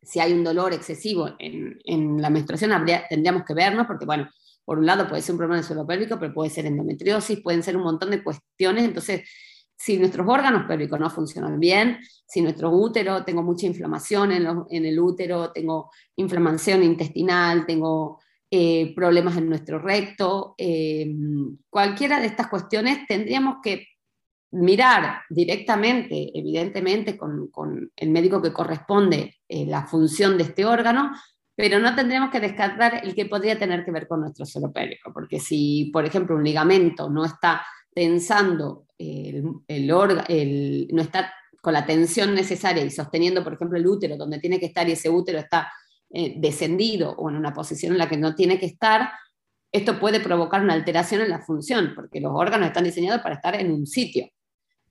Si 0.00 0.20
hay 0.20 0.32
un 0.32 0.44
dolor 0.44 0.72
excesivo 0.72 1.30
en, 1.40 1.76
en 1.84 2.22
la 2.22 2.30
menstruación, 2.30 2.70
habría, 2.70 3.04
tendríamos 3.08 3.42
que 3.44 3.52
vernos 3.52 3.84
porque, 3.88 4.06
bueno, 4.06 4.30
por 4.64 4.78
un 4.78 4.86
lado 4.86 5.08
puede 5.08 5.20
ser 5.22 5.32
un 5.32 5.38
problema 5.38 5.56
del 5.56 5.64
suelo 5.64 5.84
pélvico, 5.84 6.20
pero 6.20 6.32
puede 6.32 6.50
ser 6.50 6.66
endometriosis, 6.66 7.40
pueden 7.40 7.64
ser 7.64 7.76
un 7.76 7.82
montón 7.82 8.10
de 8.10 8.22
cuestiones. 8.22 8.84
Entonces, 8.84 9.28
si 9.76 9.98
nuestros 9.98 10.24
órganos 10.28 10.68
pélvicos 10.68 11.00
no 11.00 11.10
funcionan 11.10 11.58
bien, 11.58 11.98
si 12.24 12.42
nuestro 12.42 12.70
útero, 12.70 13.24
tengo 13.24 13.42
mucha 13.42 13.66
inflamación 13.66 14.30
en, 14.30 14.46
en 14.70 14.86
el 14.86 15.00
útero, 15.00 15.50
tengo 15.50 15.90
inflamación 16.14 16.84
intestinal, 16.84 17.66
tengo 17.66 18.20
eh, 18.52 18.94
problemas 18.94 19.36
en 19.36 19.48
nuestro 19.48 19.80
recto, 19.80 20.54
eh, 20.58 21.12
cualquiera 21.68 22.20
de 22.20 22.26
estas 22.26 22.46
cuestiones 22.46 23.04
tendríamos 23.08 23.56
que 23.64 23.84
mirar 24.50 25.22
directamente, 25.28 26.30
evidentemente, 26.34 27.16
con, 27.16 27.50
el 27.96 28.10
médico 28.10 28.40
que 28.40 28.52
corresponde 28.52 29.36
eh, 29.48 29.66
la 29.66 29.86
función 29.86 30.38
de 30.38 30.44
este 30.44 30.64
órgano, 30.64 31.12
pero 31.54 31.78
no 31.80 31.94
tendremos 31.94 32.30
que 32.30 32.40
descartar 32.40 33.00
el 33.04 33.14
que 33.14 33.26
podría 33.26 33.58
tener 33.58 33.84
que 33.84 33.90
ver 33.90 34.06
con 34.06 34.20
nuestro 34.20 34.46
suelo 34.46 34.72
pélvico, 34.72 35.12
porque 35.12 35.40
si, 35.40 35.90
por 35.92 36.04
ejemplo, 36.04 36.36
un 36.36 36.44
ligamento 36.44 37.10
no 37.10 37.24
está 37.24 37.66
tensando 37.92 38.86
el, 38.96 39.44
el, 39.66 40.88
no 40.92 41.02
está 41.02 41.32
con 41.60 41.72
la 41.72 41.84
tensión 41.84 42.34
necesaria 42.34 42.84
y 42.84 42.90
sosteniendo, 42.90 43.42
por 43.42 43.54
ejemplo, 43.54 43.76
el 43.76 43.86
útero 43.86 44.16
donde 44.16 44.38
tiene 44.38 44.60
que 44.60 44.66
estar 44.66 44.88
y 44.88 44.92
ese 44.92 45.10
útero 45.10 45.38
está 45.38 45.70
eh, 46.10 46.34
descendido 46.38 47.10
o 47.10 47.28
en 47.28 47.36
una 47.36 47.52
posición 47.52 47.92
en 47.92 47.98
la 47.98 48.08
que 48.08 48.16
no 48.16 48.34
tiene 48.34 48.58
que 48.58 48.66
estar, 48.66 49.10
esto 49.72 49.98
puede 49.98 50.20
provocar 50.20 50.62
una 50.62 50.74
alteración 50.74 51.20
en 51.20 51.28
la 51.28 51.40
función, 51.40 51.92
porque 51.94 52.20
los 52.20 52.32
órganos 52.34 52.68
están 52.68 52.84
diseñados 52.84 53.20
para 53.20 53.34
estar 53.34 53.54
en 53.56 53.72
un 53.72 53.86
sitio 53.86 54.28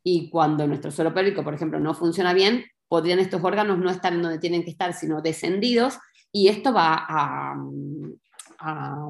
y 0.09 0.29
cuando 0.29 0.65
nuestro 0.65 0.89
suelo 0.89 1.13
pélvico, 1.13 1.43
por 1.43 1.53
ejemplo, 1.53 1.81
no 1.81 1.93
funciona 1.93 2.33
bien, 2.33 2.63
podrían 2.87 3.19
estos 3.19 3.43
órganos 3.43 3.77
no 3.77 3.89
estar 3.89 4.13
donde 4.13 4.39
tienen 4.39 4.63
que 4.63 4.71
estar, 4.71 4.93
sino 4.93 5.21
descendidos, 5.21 5.99
y 6.31 6.47
esto 6.47 6.71
va 6.73 7.05
a, 7.09 7.57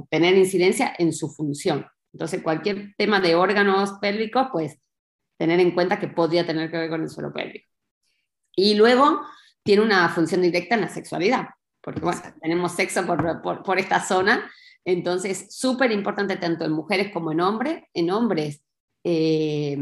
tener 0.09 0.35
incidencia 0.35 0.93
en 0.97 1.13
su 1.13 1.29
función. 1.29 1.85
Entonces, 2.11 2.41
cualquier 2.41 2.95
tema 2.97 3.21
de 3.21 3.35
órganos 3.35 3.93
pélvicos, 4.01 4.47
pues 4.51 4.79
tener 5.37 5.59
en 5.59 5.71
cuenta 5.71 5.99
que 5.99 6.07
podría 6.07 6.47
tener 6.47 6.71
que 6.71 6.77
ver 6.77 6.89
con 6.89 7.03
el 7.03 7.09
suelo 7.09 7.31
pélvico. 7.31 7.69
Y 8.55 8.73
luego 8.73 9.21
tiene 9.63 9.83
una 9.83 10.09
función 10.09 10.41
directa 10.41 10.73
en 10.75 10.81
la 10.81 10.89
sexualidad, 10.89 11.49
porque 11.79 12.01
bueno, 12.01 12.21
tenemos 12.41 12.71
sexo 12.71 13.05
por, 13.05 13.63
por, 13.63 13.77
esta 13.77 14.03
zona, 14.03 14.51
entonces 14.83 15.55
súper 15.55 15.91
importante 15.91 16.37
tanto 16.37 16.65
en 16.65 16.71
mujeres 16.71 17.13
como 17.13 17.31
en 17.31 17.41
hombres. 17.41 17.83
En 17.93 18.09
hombres, 18.09 18.63
eh, 19.03 19.77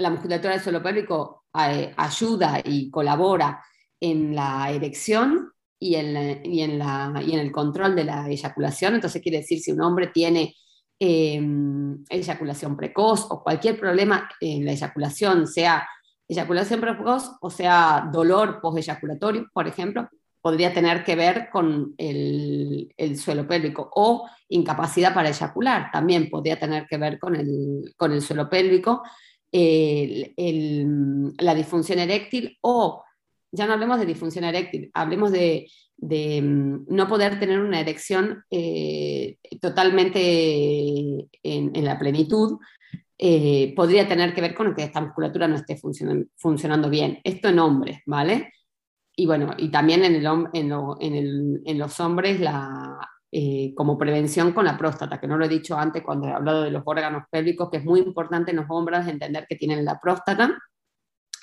la 0.00 0.10
musculatura 0.10 0.54
del 0.54 0.62
suelo 0.62 0.82
pélvico 0.82 1.44
eh, 1.58 1.92
ayuda 1.96 2.60
y 2.64 2.90
colabora 2.90 3.62
en 4.00 4.34
la 4.34 4.70
erección 4.70 5.52
y 5.78 5.94
en, 5.94 6.16
el 6.16 7.52
control 7.52 7.96
de 7.96 8.04
la 8.04 8.28
eyaculación. 8.28 8.94
Entonces 8.94 9.22
quiere 9.22 9.38
decir 9.38 9.60
si 9.60 9.72
un 9.72 9.80
hombre 9.80 10.08
tiene 10.08 10.54
em, 10.98 12.04
eyaculación 12.08 12.76
precoz 12.76 13.26
o 13.30 13.42
cualquier 13.42 13.78
problema 13.78 14.28
en 14.40 14.64
la 14.64 14.72
eyaculación, 14.72 15.46
sea 15.46 15.88
eyaculación 16.28 16.80
precoz 16.80 17.32
o 17.40 17.50
sea 17.50 18.08
dolor 18.12 18.60
post-eyaculatorio, 18.60 19.48
por 19.52 19.66
ejemplo, 19.66 20.08
podría 20.42 20.72
tener 20.72 21.04
que 21.04 21.16
ver 21.16 21.48
con 21.50 21.94
el, 21.98 22.92
suelo 23.16 23.46
pélvico 23.46 23.90
o 23.94 24.28
incapacidad 24.48 25.12
para 25.12 25.28
eyacular, 25.28 25.90
también 25.92 26.30
podría 26.30 26.58
tener 26.58 26.86
que 26.86 26.96
ver 26.96 27.18
con 27.18 27.36
el, 27.36 27.92
con 27.96 28.12
el 28.12 28.22
suelo 28.22 28.48
pélvico 28.48 29.02
la 31.38 31.54
disfunción 31.54 31.98
eréctil 31.98 32.58
o 32.60 33.02
ya 33.52 33.66
no 33.66 33.72
hablemos 33.72 33.98
de 33.98 34.06
disfunción 34.06 34.44
eréctil, 34.44 34.90
hablemos 34.94 35.32
de, 35.32 35.68
mm, 35.98 36.86
no 36.88 37.08
poder 37.08 37.38
tener 37.40 37.60
una 37.60 37.80
erección 37.80 38.44
eh, 38.50 39.38
totalmente 39.60 41.28
en, 41.42 41.84
la 41.84 41.98
plenitud, 41.98 42.58
eh, 43.18 43.74
podría 43.74 44.08
tener 44.08 44.34
que 44.34 44.40
ver 44.40 44.54
con 44.54 44.74
que 44.74 44.84
esta 44.84 45.00
musculatura 45.00 45.48
no 45.48 45.56
esté 45.56 45.76
funcionando 45.76 46.88
bien. 46.88 47.18
Esto 47.24 47.48
en 47.48 47.58
hombres, 47.58 48.00
¿vale? 48.06 48.52
Y 49.16 49.26
bueno, 49.26 49.54
y 49.58 49.70
también 49.70 50.04
en, 50.04 50.14
en, 50.54 51.78
los 51.78 52.00
hombres 52.00 52.40
la, 52.40 52.98
eh, 53.32 53.72
como 53.76 53.96
prevención 53.96 54.52
con 54.52 54.64
la 54.64 54.76
próstata, 54.76 55.20
que 55.20 55.28
no 55.28 55.38
lo 55.38 55.44
he 55.44 55.48
dicho 55.48 55.76
antes 55.76 56.02
cuando 56.02 56.26
he 56.26 56.32
hablado 56.32 56.62
de 56.62 56.70
los 56.70 56.82
órganos 56.84 57.24
pélvicos, 57.30 57.70
que 57.70 57.76
es 57.76 57.84
muy 57.84 58.00
importante 58.00 58.50
en 58.50 58.56
los 58.56 58.66
hombres 58.68 59.06
entender 59.06 59.46
que 59.48 59.56
tienen 59.56 59.84
la 59.84 60.00
próstata 60.00 60.58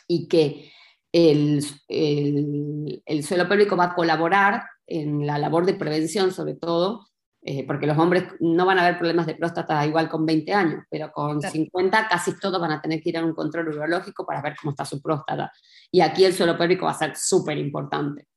y 0.08 0.28
que 0.28 0.72
el, 1.12 1.64
el, 1.88 3.24
suelo 3.24 3.48
pélvico 3.48 3.78
va 3.78 3.86
a 3.86 3.96
colaborar 3.96 4.64
en 4.86 5.26
la 5.26 5.38
labor 5.38 5.66
de 5.66 5.76
prevención, 5.76 6.32
sobre 6.32 6.56
todo, 6.56 7.08
eh, 7.42 7.66
porque 7.66 7.88
los 7.88 7.98
hombres 7.98 8.26
no 8.42 8.66
van 8.66 8.80
a 8.80 8.86
haber 8.86 8.98
problemas 8.98 9.26
de 9.26 9.36
próstata 9.36 9.86
igual 9.86 10.10
con 10.10 10.26
20 10.26 10.54
años, 10.54 10.84
pero 10.90 11.12
con 11.12 11.42
50 11.42 12.08
casi 12.10 12.38
todos 12.38 12.60
van 12.60 12.72
a 12.72 12.82
tener 12.82 13.02
que 13.02 13.10
ir 13.10 13.18
a 13.18 13.26
un 13.26 13.34
control 13.34 13.70
urológico 13.70 14.26
para 14.26 14.42
ver 14.42 14.56
cómo 14.60 14.72
está 14.72 14.84
su 14.84 15.02
próstata. 15.02 15.52
Y 15.90 16.02
aquí 16.02 16.26
el 16.26 16.34
suelo 16.34 16.58
pélvico 16.58 16.86
va 16.86 16.92
a 16.92 16.98
ser 16.98 17.16
súper 17.16 17.58
importante. 17.58 18.28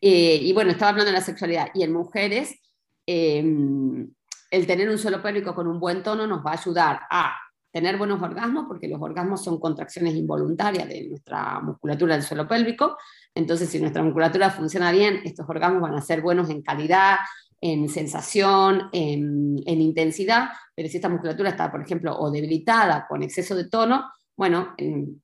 Eh, 0.00 0.36
y 0.36 0.52
bueno, 0.52 0.70
estaba 0.70 0.90
hablando 0.90 1.12
de 1.12 1.18
la 1.18 1.24
sexualidad. 1.24 1.68
Y 1.74 1.82
en 1.82 1.92
mujeres, 1.92 2.58
eh, 3.12 3.44
el 4.52 4.66
tener 4.68 4.88
un 4.88 4.96
suelo 4.96 5.20
pélvico 5.20 5.52
con 5.52 5.66
un 5.66 5.80
buen 5.80 6.00
tono 6.00 6.28
nos 6.28 6.46
va 6.46 6.52
a 6.52 6.60
ayudar 6.60 7.00
a 7.10 7.34
tener 7.72 7.98
buenos 7.98 8.22
orgasmos, 8.22 8.66
porque 8.68 8.86
los 8.86 9.02
orgasmos 9.02 9.42
son 9.42 9.58
contracciones 9.58 10.14
involuntarias 10.14 10.88
de 10.88 11.08
nuestra 11.08 11.58
musculatura 11.58 12.14
del 12.14 12.22
suelo 12.22 12.46
pélvico. 12.46 12.96
Entonces, 13.34 13.68
si 13.68 13.80
nuestra 13.80 14.04
musculatura 14.04 14.50
funciona 14.50 14.92
bien, 14.92 15.22
estos 15.24 15.48
orgasmos 15.48 15.82
van 15.82 15.94
a 15.94 16.00
ser 16.00 16.20
buenos 16.20 16.50
en 16.50 16.62
calidad, 16.62 17.16
en 17.60 17.88
sensación, 17.88 18.88
en, 18.92 19.58
intensidad, 19.66 20.50
pero 20.76 20.88
si 20.88 20.96
esta 20.96 21.08
musculatura 21.08 21.50
está, 21.50 21.68
por 21.68 21.82
ejemplo, 21.82 22.16
o 22.16 22.30
debilitada 22.30 23.06
con 23.08 23.24
exceso 23.24 23.56
de 23.56 23.68
tono, 23.68 24.08
bueno, 24.36 24.76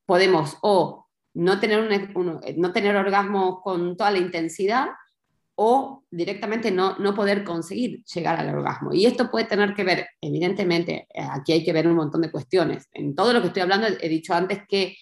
podemos 0.05 0.59
o 0.63 1.07
no 1.35 1.61
tener 1.61 2.97
orgasmos 2.97 3.61
con 3.63 3.97
toda 3.97 4.11
la 4.11 4.19
intensidad 4.19 4.89
o 5.57 6.05
directamente 6.11 6.71
no, 6.71 6.99
no 6.99 7.15
poder 7.15 7.43
conseguir 7.43 8.05
llegar 8.05 8.39
al 8.39 8.55
orgasmo. 8.55 8.93
Y 8.93 9.07
esto 9.07 9.31
puede 9.31 9.47
tener 9.47 9.75
que 9.75 9.85
ver, 9.85 10.07
evidentemente, 10.21 11.09
eh, 11.13 11.27
aquí 11.31 11.53
hay 11.53 11.65
que 11.65 11.73
ver 11.73 11.89
un 11.89 11.97
montón 11.97 12.21
de 12.23 12.31
cuestiones. 12.31 12.89
En 12.93 13.15
todo 13.15 13.33
lo 13.33 13.41
que 13.41 13.49
estoy 13.49 13.63
hablando, 13.63 13.87
he 14.01 14.09
dicho 14.09 14.35
antes 14.35 14.61
que 14.69 14.97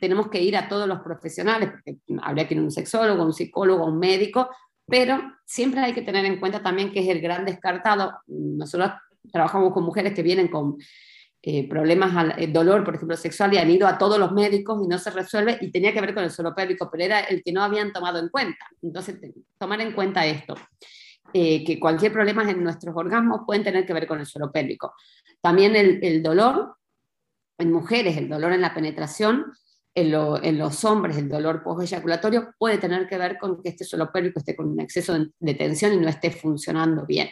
tenemos 0.00 0.28
que 0.28 0.40
ir 0.40 0.56
a 0.56 0.68
todos 0.68 0.86
los 0.86 1.00
profesionales, 1.00 1.70
porque 1.70 1.98
habría 2.22 2.46
que 2.46 2.54
ir 2.54 2.60
a 2.60 2.64
un 2.64 2.70
sexólogo, 2.70 3.24
un 3.24 3.32
psicólogo, 3.32 3.86
un 3.86 3.98
médico, 3.98 4.48
pero 4.86 5.20
siempre 5.44 5.80
hay 5.80 5.92
que 5.92 6.02
tener 6.02 6.24
en 6.24 6.38
cuenta 6.38 6.62
también 6.62 6.92
que 6.92 7.00
es 7.00 7.08
el 7.08 7.20
gran 7.20 7.44
descartado. 7.44 8.12
Nosotros 8.26 8.92
trabajamos 9.32 9.72
con 9.72 9.84
mujeres 9.84 10.14
que 10.14 10.22
vienen 10.22 10.48
con 10.48 10.76
eh, 11.48 11.68
problemas, 11.68 12.16
al, 12.16 12.42
eh, 12.42 12.48
dolor, 12.48 12.82
por 12.82 12.96
ejemplo, 12.96 13.16
sexual, 13.16 13.54
y 13.54 13.58
han 13.58 13.70
ido 13.70 13.86
a 13.86 13.96
todos 13.98 14.18
los 14.18 14.32
médicos 14.32 14.82
y 14.84 14.88
no 14.88 14.98
se 14.98 15.12
resuelve, 15.12 15.56
y 15.60 15.70
tenía 15.70 15.92
que 15.92 16.00
ver 16.00 16.12
con 16.12 16.24
el 16.24 16.30
suelo 16.32 16.52
pélvico, 16.52 16.88
pero 16.90 17.04
era 17.04 17.20
el 17.20 17.40
que 17.44 17.52
no 17.52 17.62
habían 17.62 17.92
tomado 17.92 18.18
en 18.18 18.30
cuenta. 18.30 18.66
Entonces, 18.82 19.14
tomar 19.56 19.80
en 19.80 19.92
cuenta 19.92 20.26
esto, 20.26 20.56
eh, 21.32 21.64
que 21.64 21.78
cualquier 21.78 22.12
problema 22.12 22.50
en 22.50 22.64
nuestros 22.64 22.96
orgasmos 22.96 23.42
pueden 23.46 23.62
tener 23.62 23.86
que 23.86 23.92
ver 23.92 24.08
con 24.08 24.18
el 24.18 24.26
suelo 24.26 24.50
pélvico. 24.50 24.94
También 25.40 25.76
el, 25.76 26.00
el 26.02 26.20
dolor, 26.20 26.78
en 27.58 27.70
mujeres, 27.70 28.16
el 28.16 28.28
dolor 28.28 28.52
en 28.52 28.62
la 28.62 28.74
penetración, 28.74 29.44
en, 29.94 30.12
en, 30.42 30.58
los 30.58 30.84
hombres 30.84 31.16
el 31.16 31.28
dolor 31.28 31.62
post-eyaculatorio 31.62 32.54
puede 32.58 32.78
tener 32.78 33.06
que 33.06 33.18
ver 33.18 33.38
con 33.38 33.62
que 33.62 33.68
este 33.68 33.84
suelo 33.84 34.10
pélvico 34.10 34.40
esté 34.40 34.56
con 34.56 34.66
un 34.66 34.80
exceso 34.80 35.16
de, 35.38 35.54
tensión 35.54 35.94
y 35.94 35.98
no 35.98 36.08
esté 36.08 36.32
funcionando 36.32 37.06
bien. 37.06 37.28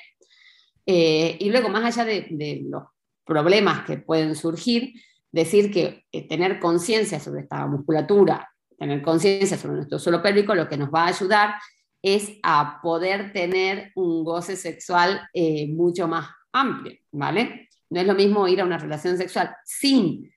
y 0.87 1.51
luego, 1.51 1.69
más 1.69 1.85
allá 1.85 2.05
de, 2.05 2.29
de, 2.31 2.63
los 2.65 2.94
problemas 3.25 3.85
que 3.85 3.99
pueden 3.99 4.35
surgir, 4.35 4.93
decir 5.33 5.73
que 5.73 6.05
eh, 6.13 6.29
tener 6.29 6.61
conciencia 6.61 7.19
sobre 7.19 7.43
esta 7.43 7.67
musculatura, 7.67 8.49
tener 8.79 9.03
conciencia 9.03 9.57
sobre 9.57 9.77
nuestro 9.77 9.99
suelo 9.99 10.23
pélvico, 10.23 10.55
lo 10.55 10.69
que 10.69 10.77
nos 10.77 10.91
va 10.91 11.05
a 11.05 11.09
ayudar 11.09 11.55
es 12.03 12.33
a 12.43 12.81
poder 12.83 13.33
tener 13.33 13.91
un 13.95 14.25
goce 14.25 14.57
sexual 14.57 15.23
eh, 15.33 15.67
mucho 15.69 16.07
más 16.07 16.29
amplio, 16.53 16.99
¿vale? 17.13 17.71
No 17.91 18.01
es 18.01 18.07
lo 18.07 18.15
mismo 18.15 18.47
ir 18.47 18.61
a 18.61 18.65
una 18.65 18.79
relación 18.79 19.17
sexual 19.17 19.57
sin 19.65 20.31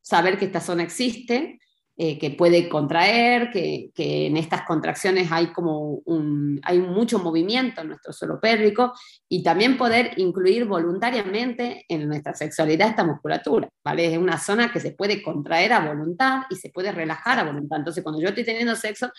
saber 0.00 0.36
que 0.36 0.46
esta 0.46 0.60
zona 0.60 0.82
existe, 0.82 1.60
eh, 1.96 2.18
que 2.18 2.30
puede 2.30 2.70
contraer, 2.70 3.50
que, 3.50 3.90
en 3.96 4.38
estas 4.38 4.62
contracciones 4.62 5.30
hay 5.30 5.52
como 5.52 6.00
un, 6.06 6.58
hay 6.64 6.78
mucho 6.78 7.18
movimiento 7.18 7.82
en 7.82 7.88
nuestro 7.88 8.14
suelo 8.14 8.40
pélvico 8.40 8.94
y 9.28 9.42
también 9.42 9.76
poder 9.76 10.12
incluir 10.16 10.64
voluntariamente 10.64 11.84
en 11.88 12.08
nuestra 12.08 12.32
sexualidad 12.34 12.88
esta 12.88 13.04
musculatura, 13.04 13.68
¿vale? 13.84 14.10
Es 14.10 14.18
una 14.18 14.38
zona 14.38 14.72
que 14.72 14.80
se 14.80 14.92
puede 14.92 15.22
contraer 15.22 15.74
a 15.74 15.86
voluntad 15.86 16.44
y 16.48 16.56
se 16.56 16.70
puede 16.70 16.92
relajar 16.92 17.38
a 17.38 17.44
voluntad. 17.44 17.78
Entonces, 17.78 18.02
cuando 18.02 18.22
yo 18.22 18.28
estoy 18.28 18.44
teniendo 18.44 18.74
sexo, 18.74 19.10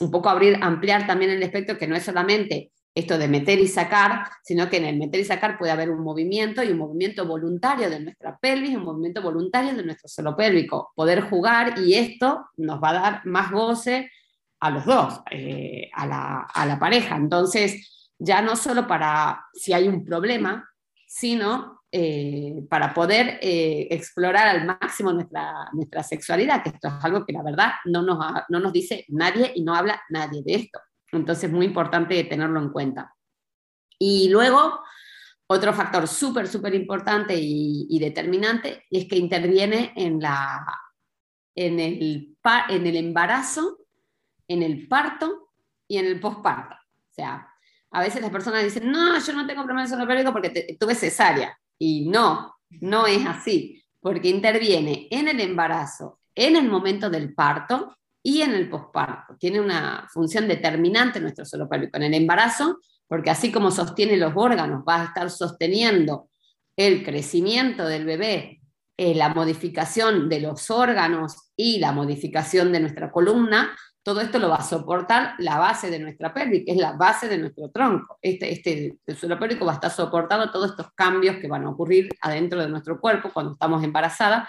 un 0.00 0.10
poco 0.10 0.30
abrir, 0.30 0.58
ampliar 0.62 1.06
también 1.06 1.30
el 1.30 1.42
espectro 1.42 1.76
que 1.76 1.86
no 1.86 1.96
es 1.96 2.04
solamente 2.04 2.72
esto 2.96 3.18
de 3.18 3.28
meter 3.28 3.58
y 3.58 3.68
sacar, 3.68 4.26
sino 4.42 4.70
que 4.70 4.78
en 4.78 4.86
el 4.86 4.96
meter 4.96 5.20
y 5.20 5.24
sacar 5.24 5.58
puede 5.58 5.70
haber 5.70 5.90
un 5.90 6.02
movimiento 6.02 6.64
y 6.64 6.70
un 6.70 6.78
movimiento 6.78 7.26
voluntario 7.26 7.90
de 7.90 8.00
nuestra 8.00 8.38
pelvis, 8.38 8.74
un 8.74 8.84
movimiento 8.84 9.20
voluntario 9.20 9.74
de 9.74 9.84
nuestro 9.84 10.08
suelo 10.08 10.34
pélvico, 10.34 10.92
poder 10.96 11.20
jugar 11.20 11.78
y 11.78 11.92
esto 11.92 12.46
nos 12.56 12.82
va 12.82 12.88
a 12.88 12.94
dar 12.94 13.26
más 13.26 13.52
goce 13.52 14.10
a 14.60 14.70
los 14.70 14.86
dos, 14.86 15.20
eh, 15.30 15.90
a, 15.92 16.06
la, 16.06 16.78
pareja. 16.80 17.16
Entonces, 17.16 18.08
ya 18.18 18.40
no 18.40 18.56
solo 18.56 18.86
para 18.86 19.44
si 19.52 19.74
hay 19.74 19.88
un 19.88 20.02
problema, 20.02 20.66
sino 21.06 21.82
eh, 21.92 22.62
para 22.70 22.94
poder 22.94 23.38
eh, 23.42 23.88
explorar 23.90 24.48
al 24.48 24.64
máximo 24.64 25.12
nuestra, 25.12 26.02
sexualidad, 26.02 26.62
que 26.62 26.70
esto 26.70 26.88
es 26.88 26.94
algo 27.04 27.26
que 27.26 27.34
la 27.34 27.42
verdad 27.42 27.72
no 27.84 28.02
nos 28.02 28.72
dice 28.72 29.04
nadie 29.08 29.52
y 29.54 29.62
no 29.62 29.74
habla 29.74 30.00
nadie 30.08 30.42
de 30.42 30.54
esto. 30.54 30.80
Entonces, 31.16 31.44
es 31.44 31.52
muy 31.52 31.66
importante 31.66 32.22
tenerlo 32.24 32.60
en 32.60 32.70
cuenta. 32.70 33.14
Y 33.98 34.28
luego, 34.28 34.80
otro 35.46 35.72
factor 35.72 36.08
súper, 36.08 36.48
súper 36.48 36.74
importante 36.74 37.34
y, 37.38 37.98
determinante 37.98 38.84
es 38.90 39.06
que 39.06 39.16
interviene 39.16 39.92
en, 39.96 40.20
la, 40.20 40.66
en, 41.54 41.80
el, 41.80 42.36
en 42.68 42.86
el 42.86 42.96
embarazo, 42.96 43.78
en 44.48 44.62
el 44.62 44.88
parto 44.88 45.50
y 45.88 45.98
en 45.98 46.06
el 46.06 46.20
posparto. 46.20 46.74
O 46.74 47.14
sea, 47.14 47.48
a 47.90 48.00
veces 48.00 48.20
las 48.20 48.30
personas 48.30 48.64
dicen, 48.64 48.90
no, 48.90 49.18
yo 49.18 49.32
no 49.32 49.46
tengo 49.46 49.64
problemas 49.64 49.90
pélvico 49.90 50.32
porque 50.32 50.76
tuve 50.78 50.94
cesárea. 50.94 51.58
Y 51.78 52.08
no, 52.08 52.56
no 52.80 53.06
es 53.06 53.24
así, 53.26 53.82
porque 54.00 54.28
interviene 54.28 55.08
en 55.10 55.28
el 55.28 55.40
embarazo, 55.40 56.20
en 56.34 56.56
el 56.56 56.68
momento 56.68 57.08
del 57.08 57.34
parto 57.34 57.96
y 58.26 58.42
en 58.42 58.54
el 58.54 58.68
posparto. 58.68 59.36
Tiene 59.38 59.60
una 59.60 60.08
función 60.12 60.48
determinante 60.48 61.20
nuestro 61.20 61.44
suelo 61.44 61.68
pélvico. 61.68 61.96
En 61.96 62.02
el 62.02 62.14
embarazo, 62.14 62.80
porque 63.06 63.30
así 63.30 63.52
como 63.52 63.70
sostiene 63.70 64.16
los 64.16 64.32
órganos, 64.34 64.82
va 64.82 65.00
a 65.00 65.04
estar 65.04 65.30
sosteniendo 65.30 66.28
el 66.74 67.04
crecimiento 67.04 67.86
del 67.86 68.04
bebé, 68.04 68.60
eh, 68.96 69.14
la 69.14 69.28
modificación 69.28 70.28
de 70.28 70.40
los 70.40 70.72
órganos 70.72 71.52
y 71.54 71.78
la 71.78 71.92
modificación 71.92 72.72
de 72.72 72.80
nuestra 72.80 73.12
columna, 73.12 73.76
todo 74.02 74.20
esto 74.20 74.40
lo 74.40 74.48
va 74.48 74.56
a 74.56 74.64
soportar 74.64 75.34
la 75.38 75.58
base 75.58 75.88
de 75.88 76.00
nuestra 76.00 76.34
pelvis, 76.34 76.64
que 76.64 76.72
es 76.72 76.78
la 76.78 76.94
base 76.94 77.28
de 77.28 77.38
nuestro 77.38 77.70
tronco. 77.70 78.18
Este, 78.20 78.52
este, 78.52 78.98
el 79.06 79.16
suelo 79.16 79.38
pélvico 79.38 79.64
va 79.64 79.72
a 79.72 79.74
estar 79.76 79.92
soportando 79.92 80.50
todos 80.50 80.70
estos 80.70 80.88
cambios 80.96 81.36
que 81.36 81.46
van 81.46 81.64
a 81.64 81.70
ocurrir 81.70 82.08
adentro 82.20 82.60
de 82.60 82.68
nuestro 82.68 83.00
cuerpo 83.00 83.30
cuando 83.32 83.52
estamos 83.52 83.84
embarazadas 83.84 84.48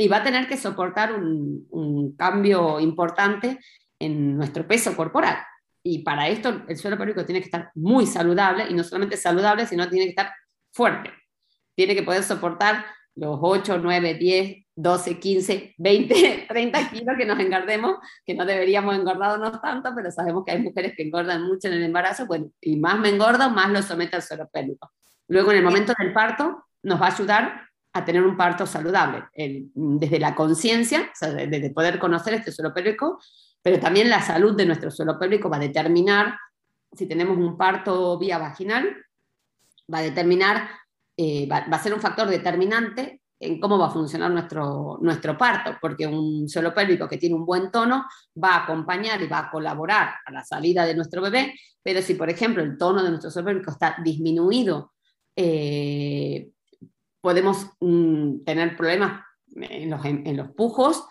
y 0.00 0.06
va 0.06 0.18
a 0.18 0.22
tener 0.22 0.46
que 0.46 0.56
soportar 0.56 1.12
un, 1.12 2.14
cambio 2.16 2.80
importante 2.80 3.58
en 3.98 4.36
nuestro 4.36 4.66
peso 4.66 4.96
corporal. 4.96 5.36
Y 5.82 6.02
para 6.02 6.28
esto 6.28 6.62
el 6.68 6.76
suelo 6.76 6.96
pélvico 6.96 7.24
tiene 7.24 7.40
que 7.40 7.46
estar 7.46 7.70
muy 7.74 8.06
saludable, 8.06 8.66
y 8.70 8.74
no 8.74 8.84
solamente 8.84 9.16
saludable, 9.16 9.66
sino 9.66 9.88
tiene 9.88 10.06
que 10.06 10.10
estar 10.10 10.32
fuerte. 10.72 11.12
Tiene 11.74 11.94
que 11.94 12.02
poder 12.02 12.22
soportar 12.22 12.86
los 13.16 13.38
8, 13.40 13.78
9, 13.82 14.14
10, 14.14 14.66
12, 14.76 15.18
15, 15.18 15.74
20, 15.76 16.46
30 16.48 16.90
kilos 16.90 17.16
que 17.18 17.26
nos 17.26 17.38
engordemos, 17.40 17.96
que 18.24 18.34
no 18.34 18.46
deberíamos 18.46 18.96
engordarnos 18.96 19.60
tanto, 19.60 19.92
pero 19.94 20.10
sabemos 20.12 20.44
que 20.44 20.52
hay 20.52 20.62
mujeres 20.62 20.94
que 20.96 21.02
engordan 21.02 21.42
mucho 21.42 21.66
en 21.68 21.74
el 21.74 21.82
embarazo, 21.82 22.26
bueno, 22.26 22.50
y 22.60 22.76
más 22.76 22.98
me 22.98 23.08
engordo, 23.08 23.50
más 23.50 23.70
lo 23.70 23.82
somete 23.82 24.16
al 24.16 24.22
suelo 24.22 24.48
pélvico. 24.52 24.92
Luego 25.26 25.50
en 25.50 25.58
el 25.58 25.64
momento 25.64 25.92
del 25.98 26.12
parto 26.12 26.64
nos 26.82 27.00
va 27.00 27.06
a 27.06 27.12
ayudar 27.12 27.67
a 27.98 28.04
tener 28.04 28.22
un 28.22 28.36
parto 28.36 28.66
saludable, 28.66 29.24
desde 29.74 30.18
la 30.18 30.34
conciencia, 30.34 31.10
o 31.22 31.26
desde 31.26 31.70
poder 31.70 31.98
conocer 31.98 32.34
este 32.34 32.52
suelo 32.52 32.72
pélvico, 32.72 33.18
pero 33.62 33.78
también 33.78 34.08
la 34.08 34.22
salud 34.22 34.56
de 34.56 34.66
nuestro 34.66 34.90
suelo 34.90 35.18
pélvico 35.18 35.48
va 35.48 35.56
a 35.56 35.60
determinar, 35.60 36.38
si 36.92 37.06
tenemos 37.06 37.36
un 37.36 37.56
parto 37.56 38.18
vía 38.18 38.38
vaginal, 38.38 38.96
va 39.92 39.98
a 39.98 40.02
determinar, 40.02 40.68
eh, 41.16 41.46
va, 41.50 41.58
a 41.58 41.82
ser 41.82 41.94
un 41.94 42.00
factor 42.00 42.28
determinante 42.28 43.22
en 43.40 43.60
cómo 43.60 43.78
va 43.78 43.86
a 43.86 43.90
funcionar 43.90 44.30
nuestro, 44.30 44.98
nuestro 45.00 45.36
parto, 45.36 45.76
porque 45.80 46.06
un 46.06 46.48
suelo 46.48 46.74
pélvico 46.74 47.08
que 47.08 47.18
tiene 47.18 47.34
un 47.34 47.46
buen 47.46 47.70
tono 47.70 48.06
va 48.42 48.54
a 48.54 48.64
acompañar 48.64 49.22
y 49.22 49.28
va 49.28 49.40
a 49.40 49.50
colaborar 49.50 50.14
a 50.24 50.32
la 50.32 50.44
salida 50.44 50.84
de 50.84 50.94
nuestro 50.94 51.22
bebé, 51.22 51.54
pero 51.82 52.02
si, 52.02 52.14
por 52.14 52.28
ejemplo, 52.30 52.62
el 52.62 52.76
tono 52.76 53.02
de 53.02 53.10
nuestro 53.10 53.30
suelo 53.30 53.46
pélvico 53.46 53.70
está 53.70 53.96
disminuido, 54.02 54.92
eh, 55.36 56.48
podemos 57.20 57.66
mm, 57.80 58.44
tener 58.44 58.76
problemas 58.76 59.24
en 59.54 59.90
los, 59.90 60.04
en 60.04 60.36
los, 60.36 60.50
pujos, 60.50 61.04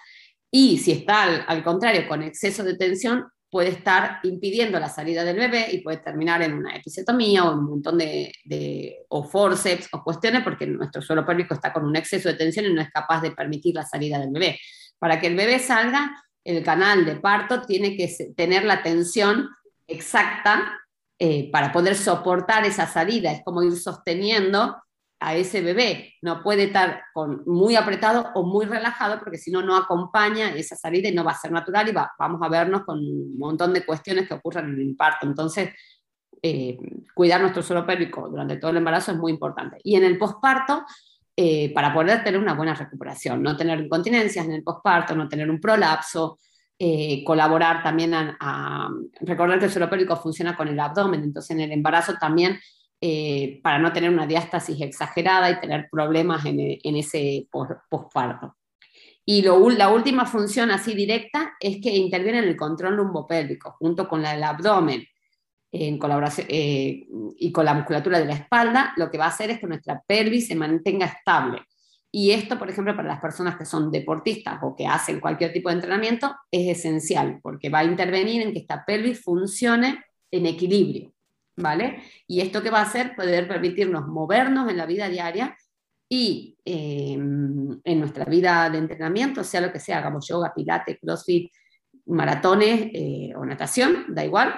y 0.51 0.77
si 0.77 0.91
está 0.91 1.45
al, 1.47 1.63
contrario 1.63 2.07
con 2.07 2.23
exceso 2.23 2.63
de 2.63 2.77
tensión, 2.77 3.25
puede 3.49 3.69
estar 3.69 4.19
impidiendo 4.23 4.79
la 4.79 4.89
salida 4.89 5.23
del 5.23 5.37
bebé 5.37 5.67
y 5.71 5.81
puede 5.81 5.97
terminar 5.97 6.41
en 6.41 6.53
una 6.53 6.75
episiotomía 6.75 7.45
o 7.45 7.53
en 7.53 7.59
un 7.59 7.69
montón 7.69 7.97
de, 7.97 8.33
de, 8.43 9.05
o 9.09 9.23
forceps 9.23 9.87
o 9.93 10.03
cuestiones 10.03 10.43
porque 10.43 10.67
nuestro 10.67 11.01
suelo 11.01 11.25
pélvico 11.25 11.53
está 11.53 11.71
con 11.71 11.85
un 11.85 11.95
exceso 11.95 12.29
de 12.29 12.35
tensión 12.35 12.65
y 12.65 12.73
no 12.73 12.81
es 12.81 12.91
capaz 12.91 13.21
de 13.21 13.31
permitir 13.31 13.75
la 13.75 13.85
salida 13.85 14.19
del 14.19 14.31
bebé. 14.31 14.59
Para 14.99 15.19
que 15.19 15.27
el 15.27 15.35
bebé 15.35 15.59
salga, 15.59 16.11
el 16.43 16.63
canal 16.63 17.05
de 17.05 17.17
parto 17.17 17.61
tiene 17.61 17.95
que 17.95 18.33
tener 18.35 18.63
la 18.63 18.81
tensión 18.81 19.49
exacta 19.85 20.79
eh, 21.19 21.49
para 21.51 21.71
poder 21.71 21.95
soportar 21.95 22.65
esa 22.65 22.87
salida. 22.87 23.31
Es 23.31 23.43
como 23.43 23.63
ir 23.63 23.75
sosteniendo 23.75 24.77
a 25.19 25.35
ese 25.35 25.61
bebé. 25.61 26.13
No 26.21 26.43
puede 26.43 26.65
estar 26.65 27.03
con, 27.13 27.43
muy 27.45 27.75
apretado 27.75 28.29
o 28.35 28.43
muy 28.43 28.65
relajado 28.65 29.19
porque 29.19 29.37
si 29.37 29.51
no, 29.51 29.61
no 29.61 29.75
acompaña 29.75 30.49
esa 30.55 30.75
salida 30.75 31.09
y 31.09 31.13
no 31.13 31.23
va 31.23 31.31
a 31.31 31.37
ser 31.37 31.51
natural 31.51 31.89
y 31.89 31.91
va, 31.91 32.11
vamos 32.19 32.41
a 32.43 32.49
vernos 32.49 32.83
con 32.83 32.99
un 32.99 33.37
montón 33.37 33.73
de 33.73 33.85
cuestiones 33.85 34.27
que 34.27 34.35
ocurren 34.35 34.65
en 34.65 34.81
el 34.81 34.95
parto. 34.95 35.25
Entonces, 35.25 35.71
eh, 36.41 36.77
cuidar 37.13 37.41
nuestro 37.41 37.63
suelo 37.63 37.85
pélvico 37.85 38.29
durante 38.29 38.57
todo 38.57 38.71
el 38.71 38.77
embarazo 38.77 39.11
es 39.11 39.17
muy 39.17 39.31
importante. 39.31 39.77
Y 39.83 39.95
en 39.95 40.03
el 40.03 40.17
posparto, 40.17 40.85
eh, 41.35 41.73
para 41.73 41.93
poder 41.93 42.23
tener 42.23 42.39
una 42.39 42.53
buena 42.53 42.75
recuperación, 42.75 43.41
no 43.41 43.57
tener 43.57 43.79
incontinencias 43.79 44.45
en 44.45 44.53
el 44.53 44.63
posparto, 44.63 45.15
no 45.15 45.27
tener 45.27 45.49
un 45.49 45.59
prolapso, 45.59 46.39
eh, 46.79 47.23
colaborar 47.23 47.81
también 47.81 48.13
a, 48.13 48.37
a, 48.39 48.89
recordar 49.21 49.57
que 49.57 49.65
el 49.65 49.71
suelo 49.71 49.89
pélvico 49.89 50.15
funciona 50.15 50.55
con 50.55 50.67
el 50.67 50.79
abdomen, 50.79 51.23
entonces 51.23 51.51
en 51.51 51.61
el 51.61 51.71
embarazo 51.71 52.13
también 52.19 52.59
eh, 52.99 53.59
para 53.61 53.77
no 53.77 53.93
tener 53.93 54.09
una 54.09 54.25
diástasis 54.25 54.81
exagerada 54.81 55.51
y 55.51 55.59
tener 55.59 55.87
problemas 55.91 56.45
en, 56.45 56.95
ese 56.95 57.47
posparto. 57.51 58.55
Y 59.25 59.41
la 59.41 59.89
última 59.89 60.25
función 60.25 60.71
así 60.71 60.95
directa 60.95 61.53
es 61.59 61.79
que 61.81 61.95
interviene 61.95 62.39
en 62.39 62.45
el 62.45 62.55
control 62.55 62.95
lumbopélvico, 62.95 63.75
junto 63.79 64.07
con 64.07 64.21
la 64.21 64.31
del 64.31 64.43
abdomen 64.43 65.05
eh, 65.71 67.07
y 67.37 67.51
con 67.51 67.65
la 67.65 67.73
musculatura 67.73 68.19
de 68.19 68.25
la 68.25 68.33
espalda, 68.33 68.93
lo 68.95 69.11
que 69.11 69.17
va 69.17 69.25
a 69.25 69.29
hacer 69.29 69.51
es 69.51 69.59
que 69.59 69.67
nuestra 69.67 70.01
pelvis 70.07 70.47
se 70.47 70.55
mantenga 70.55 71.05
estable. 71.05 71.61
Y 72.11 72.31
esto, 72.31 72.57
por 72.57 72.69
ejemplo, 72.69 72.95
para 72.95 73.09
las 73.09 73.19
personas 73.19 73.57
que 73.57 73.65
son 73.65 73.91
deportistas 73.91 74.59
o 74.63 74.75
que 74.75 74.87
hacen 74.87 75.19
cualquier 75.19 75.51
tipo 75.53 75.69
de 75.69 75.75
entrenamiento, 75.75 76.33
es 76.49 76.79
esencial, 76.79 77.39
porque 77.43 77.69
va 77.69 77.79
a 77.79 77.83
intervenir 77.83 78.41
en 78.41 78.53
que 78.53 78.59
esta 78.59 78.85
pelvis 78.85 79.21
funcione 79.21 80.03
en 80.31 80.45
equilibrio. 80.45 81.13
¿Vale? 81.57 82.03
Y 82.27 82.41
esto 82.41 82.61
que 82.61 82.69
va 82.69 82.79
a 82.79 82.83
hacer, 82.83 83.15
poder 83.15 83.47
permitirnos 83.47 84.07
movernos 84.07 84.69
en 84.69 84.77
la 84.77 84.85
vida 84.85 85.09
diaria 85.09 85.57
y 86.09 86.57
eh, 86.63 87.13
en 87.13 87.99
nuestra 87.99 88.25
vida 88.25 88.69
de 88.69 88.77
entrenamiento, 88.77 89.43
sea 89.43 89.61
lo 89.61 89.73
que 89.73 89.79
sea, 89.79 89.97
hagamos 89.97 90.27
yoga, 90.27 90.53
pilates, 90.55 90.97
crossfit, 91.01 91.51
maratones 92.05 92.91
eh, 92.93 93.33
o 93.35 93.43
natación, 93.45 94.05
da 94.09 94.23
igual, 94.23 94.57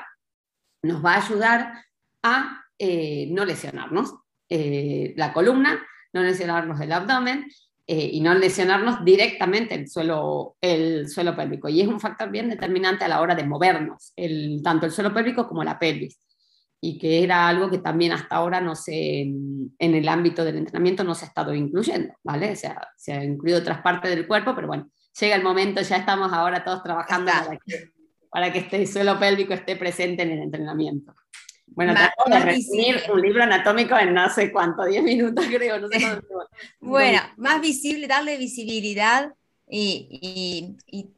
nos 0.83 1.03
va 1.03 1.15
a 1.15 1.25
ayudar 1.25 1.73
a 2.21 2.63
eh, 2.77 3.27
no 3.31 3.45
lesionarnos 3.45 4.13
la 4.51 5.31
columna, 5.31 5.79
no 6.11 6.23
lesionarnos 6.23 6.81
el 6.81 6.91
abdomen 6.91 7.45
y 7.85 8.19
no 8.19 8.33
lesionarnos 8.33 9.05
directamente 9.05 9.75
el 9.75 9.87
suelo, 9.87 10.57
el 10.59 11.07
suelo 11.07 11.35
pélvico. 11.35 11.69
Y 11.69 11.81
es 11.81 11.87
un 11.87 11.99
factor 11.99 12.31
bien 12.31 12.49
determinante 12.49 13.05
a 13.05 13.09
la 13.09 13.21
hora 13.21 13.35
de 13.35 13.43
movernos, 13.43 14.11
tanto 14.63 14.87
el 14.87 14.91
suelo 14.91 15.13
pélvico 15.13 15.47
como 15.47 15.63
la 15.63 15.77
pelvis 15.77 16.17
y 16.81 16.97
que 16.97 17.23
era 17.23 17.47
algo 17.47 17.69
que 17.69 17.79
también 17.79 18.13
hasta 18.13 18.37
ahora 18.37 18.61
no 18.61 18.75
se, 18.75 19.21
en 19.21 19.73
el 19.79 20.07
ámbito 20.07 20.45
del 20.45 20.57
entrenamiento 20.57 21.03
no 21.03 21.13
se 21.13 21.25
ha 21.25 21.27
estado 21.27 21.53
incluyendo, 21.53 22.13
¿vale? 22.23 22.51
O 22.51 22.55
sea, 22.55 22.87
se 22.95 23.13
ha 23.13 23.23
incluido 23.23 23.59
otras 23.59 23.81
partes 23.81 24.11
del 24.11 24.27
cuerpo, 24.27 24.55
pero 24.55 24.67
bueno, 24.67 24.89
llega 25.19 25.35
el 25.35 25.43
momento, 25.43 25.81
ya 25.81 25.97
estamos 25.97 26.31
ahora 26.31 26.63
todos 26.63 26.81
trabajando 26.81 27.31
para 27.31 27.57
que, 27.65 27.91
para 28.29 28.53
que 28.53 28.59
este 28.59 28.85
suelo 28.85 29.19
pélvico 29.19 29.53
esté 29.53 29.75
presente 29.75 30.23
en 30.23 30.31
el 30.31 30.39
entrenamiento. 30.39 31.13
Bueno, 31.67 31.93
te 31.93 31.99
acabo 31.99 32.29
de 32.29 32.39
resumir 32.39 33.03
un 33.13 33.21
libro 33.21 33.43
anatómico 33.43 33.97
en 33.97 34.13
no 34.13 34.29
sé 34.29 34.51
cuánto, 34.51 34.85
10 34.85 35.03
minutos 35.03 35.45
creo, 35.53 35.79
no 35.79 35.87
sé 35.89 36.01
cuánto. 36.01 36.27
bueno, 36.79 37.19
más 37.37 37.61
visible, 37.61 38.07
darle 38.07 38.37
visibilidad 38.37 39.33
y, 39.67 40.77
y, 40.87 40.97
y 40.97 41.09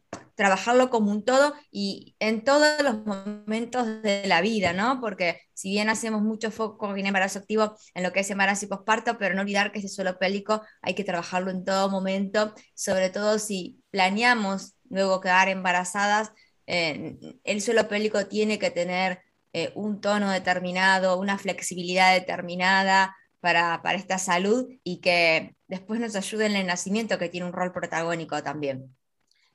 trabajarlo 0.42 0.90
como 0.90 1.12
un 1.12 1.24
todo 1.24 1.54
y 1.70 2.16
en 2.18 2.44
todos 2.44 2.82
los 2.82 3.06
momentos 3.06 4.02
de 4.02 4.24
la 4.26 4.42
vida, 4.42 4.74
¿no? 4.74 5.00
Porque 5.00 5.40
si 5.54 5.70
bien 5.70 5.88
hacemos 5.88 6.24
mucho 6.24 6.50
foco 6.50 6.96
en 6.96 7.06
embarazo 7.06 7.38
activo 7.38 7.78
en 7.94 8.02
lo 8.02 8.12
que 8.12 8.22
es 8.22 8.32
embarazo 8.32 8.66
y 8.66 8.70
posparto, 8.70 9.20
pero 9.20 9.36
no 9.36 9.42
olvidar 9.42 9.72
que 9.72 9.78
ese 9.78 9.88
suelo 9.88 10.18
pélvico 10.18 10.64
hay 10.82 10.96
que 10.96 11.04
trabajarlo 11.04 11.52
en 11.52 11.64
todo 11.64 11.92
momento, 11.92 12.56
sobre 12.74 13.12
todo 13.12 13.38
si 13.38 13.84
planeamos 13.92 14.74
luego 14.90 15.22
quedar 15.22 15.48
embarazadas, 15.48 16.32
eh, 16.66 17.20
el 17.44 17.62
suelo 17.62 17.88
pélvico 17.88 18.26
tiene 18.26 18.58
que 18.58 18.72
tener 18.72 19.22
eh, 19.54 19.72
un 19.76 20.02
tono 20.02 20.32
determinado, 20.32 21.20
una 21.20 21.38
flexibilidad 21.38 22.16
determinada 22.16 23.16
para, 23.42 23.84
para 23.84 24.00
esta 24.00 24.18
salud 24.18 24.68
y 24.84 25.02
que 25.02 25.56
después 25.68 26.00
nos 26.00 26.16
ayude 26.16 26.48
en 26.48 26.56
el 26.56 26.66
nacimiento, 26.66 27.20
que 27.20 27.30
tiene 27.30 27.46
un 27.46 27.54
rol 27.54 27.72
protagónico 27.72 28.42
también 28.42 28.96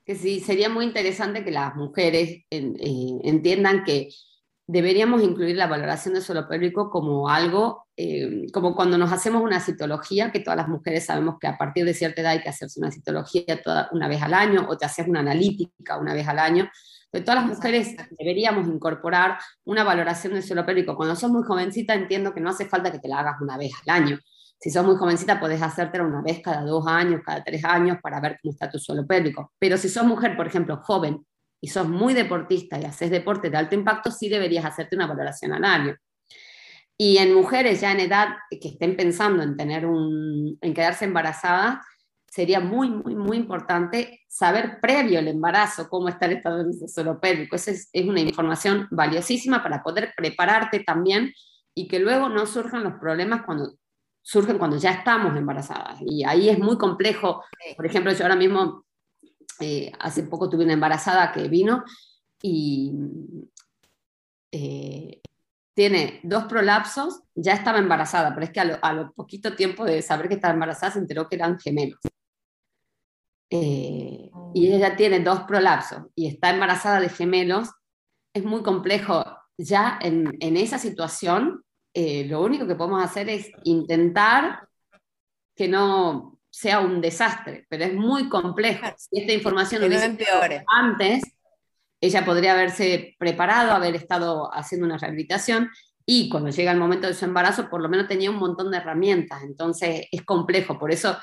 que 0.07 0.15
sí, 0.15 0.39
sería 0.39 0.69
muy 0.69 0.85
interesante 0.85 1.43
que 1.43 1.51
las 1.51 1.75
mujeres 1.75 2.45
eh, 2.49 3.19
entiendan 3.23 3.83
que 3.83 4.07
deberíamos 4.65 5.21
incluir 5.21 5.57
la 5.57 5.67
valoración 5.67 6.13
del 6.13 6.23
suelo 6.23 6.47
pélvico 6.47 6.89
como 6.89 7.27
algo, 7.27 7.87
eh, 7.97 8.45
como 8.53 8.73
cuando 8.73 8.97
nos 8.97 9.11
hacemos 9.11 9.43
una 9.43 9.59
citología, 9.59 10.31
que 10.31 10.39
todas 10.39 10.55
las 10.55 10.69
mujeres 10.69 11.05
sabemos 11.05 11.35
que 11.41 11.47
a 11.47 11.57
partir 11.57 11.83
de 11.83 11.93
cierta 11.93 12.21
edad 12.21 12.31
hay 12.31 12.41
que 12.41 12.47
hacerse 12.47 12.79
una 12.79 12.89
citología 12.89 13.61
toda, 13.61 13.89
una 13.91 14.07
vez 14.07 14.21
al 14.21 14.33
año 14.33 14.65
o 14.69 14.77
te 14.77 14.85
haces 14.85 15.07
una 15.09 15.19
analítica 15.19 15.97
una 15.97 16.13
vez 16.13 16.25
al 16.25 16.39
año. 16.39 16.69
De 17.11 17.19
todas 17.19 17.41
las 17.41 17.57
mujeres 17.57 17.93
deberíamos 18.17 18.65
incorporar 18.67 19.37
una 19.65 19.83
valoración 19.83 20.33
del 20.33 20.43
suelo 20.43 20.65
pélvico. 20.65 20.95
Cuando 20.95 21.17
sos 21.17 21.31
muy 21.31 21.43
jovencita 21.43 21.93
entiendo 21.93 22.33
que 22.33 22.39
no 22.39 22.49
hace 22.49 22.65
falta 22.65 22.93
que 22.93 22.99
te 22.99 23.09
la 23.09 23.19
hagas 23.19 23.41
una 23.41 23.57
vez 23.57 23.73
al 23.85 24.03
año. 24.03 24.19
Si 24.59 24.71
sos 24.71 24.85
muy 24.85 24.95
jovencita, 24.95 25.39
podés 25.39 25.61
hacértela 25.61 26.03
una 26.03 26.21
vez 26.21 26.41
cada 26.43 26.61
dos 26.61 26.85
años, 26.87 27.21
cada 27.23 27.43
tres 27.43 27.63
años, 27.63 27.97
para 28.01 28.19
ver 28.19 28.39
cómo 28.41 28.51
está 28.51 28.69
tu 28.69 28.79
suelo 28.79 29.05
pélvico. 29.05 29.53
Pero 29.59 29.77
si 29.77 29.87
sos 29.87 30.05
mujer, 30.05 30.35
por 30.35 30.47
ejemplo, 30.47 30.77
joven, 30.77 31.25
y 31.61 31.69
sos 31.69 31.87
muy 31.87 32.13
deportista 32.13 32.79
y 32.79 32.85
haces 32.85 33.09
deporte 33.09 33.49
de 33.49 33.57
alto 33.57 33.75
impacto, 33.75 34.11
sí 34.11 34.29
deberías 34.29 34.65
hacerte 34.65 34.95
una 34.95 35.07
valoración 35.07 35.53
al 35.53 35.65
año. 35.65 35.95
Y 36.97 37.17
en 37.17 37.33
mujeres 37.33 37.81
ya 37.81 37.91
en 37.91 37.99
edad 37.99 38.29
que 38.49 38.69
estén 38.69 38.95
pensando 38.95 39.43
en, 39.43 39.55
tener 39.55 39.85
un, 39.85 40.57
en 40.61 40.73
quedarse 40.73 41.05
embarazadas, 41.05 41.79
sería 42.27 42.59
muy, 42.59 42.89
muy, 42.89 43.15
muy 43.15 43.37
importante 43.37 44.21
saber 44.27 44.79
previo 44.81 45.19
el 45.19 45.27
embarazo 45.27 45.89
cómo 45.89 46.09
está 46.09 46.25
el 46.25 46.33
estado 46.33 46.63
de 46.63 46.87
suelo 46.87 47.19
pélvico. 47.19 47.55
Esa 47.55 47.71
es, 47.71 47.89
es 47.93 48.05
una 48.05 48.19
información 48.19 48.87
valiosísima 48.91 49.63
para 49.63 49.81
poder 49.81 50.13
prepararte 50.15 50.79
también 50.79 51.33
y 51.73 51.87
que 51.87 51.99
luego 51.99 52.29
no 52.29 52.45
surjan 52.45 52.83
los 52.83 52.93
problemas 52.99 53.43
cuando 53.45 53.73
surgen 54.27 54.57
cuando 54.57 54.75
ya 54.75 54.91
estamos 54.91 55.37
embarazadas. 55.37 55.99
Y 56.05 56.25
ahí 56.25 56.49
es 56.49 56.59
muy 56.59 56.77
complejo. 56.77 57.45
Por 57.77 57.85
ejemplo, 57.85 58.11
yo 58.11 58.23
ahora 58.25 58.35
mismo, 58.35 58.83
eh, 59.61 59.89
hace 59.99 60.23
poco 60.23 60.49
tuve 60.49 60.65
una 60.65 60.73
embarazada 60.73 61.31
que 61.31 61.47
vino 61.47 61.85
y 62.41 62.91
eh, 64.51 65.21
tiene 65.73 66.19
dos 66.23 66.43
prolapsos, 66.43 67.21
ya 67.35 67.53
estaba 67.53 67.79
embarazada, 67.79 68.33
pero 68.33 68.45
es 68.45 68.51
que 68.51 68.59
a 68.59 68.93
lo, 68.93 69.13
poquito 69.13 69.55
tiempo 69.55 69.85
de 69.85 70.01
saber 70.01 70.27
que 70.27 70.35
estaba 70.35 70.53
embarazada 70.53 70.91
se 70.91 70.99
enteró 70.99 71.29
que 71.29 71.37
eran 71.37 71.57
gemelos. 71.57 71.99
Eh, 73.49 74.29
y 74.53 74.67
ella 74.73 74.97
tiene 74.97 75.21
dos 75.21 75.43
prolapsos 75.43 76.01
y 76.15 76.27
está 76.27 76.49
embarazada 76.49 76.99
de 76.99 77.07
gemelos, 77.07 77.69
es 78.35 78.43
muy 78.43 78.61
complejo 78.61 79.23
ya 79.57 79.97
en, 80.01 80.35
en 80.41 80.57
esa 80.57 80.79
situación 80.79 81.63
eh, 81.99 82.25
lo 82.25 82.43
único 82.43 82.67
que 82.67 82.75
podemos 82.75 83.03
hacer 83.03 83.27
es 83.27 83.49
intentar 83.63 84.67
que 85.55 85.67
no 85.67 86.37
sea 86.47 86.79
un 86.79 87.01
desastre, 87.01 87.65
pero 87.67 87.85
es 87.85 87.93
muy 87.95 88.29
complejo. 88.29 88.85
Si 88.97 89.21
esta 89.21 89.33
información 89.33 89.81
lo 89.81 89.87
hubiese 89.87 90.63
antes, 90.67 91.23
ella 91.99 92.23
podría 92.23 92.53
haberse 92.53 93.15
preparado, 93.17 93.71
haber 93.71 93.95
estado 93.95 94.47
haciendo 94.53 94.85
una 94.85 94.99
rehabilitación 94.99 95.71
y 96.05 96.29
cuando 96.29 96.51
llega 96.51 96.71
el 96.71 96.77
momento 96.77 97.07
de 97.07 97.15
su 97.15 97.25
embarazo, 97.25 97.67
por 97.67 97.81
lo 97.81 97.89
menos 97.89 98.07
tenía 98.07 98.29
un 98.29 98.37
montón 98.37 98.69
de 98.69 98.77
herramientas. 98.77 99.41
Entonces 99.41 100.05
es 100.11 100.21
complejo, 100.21 100.77
por 100.77 100.91
eso 100.91 101.17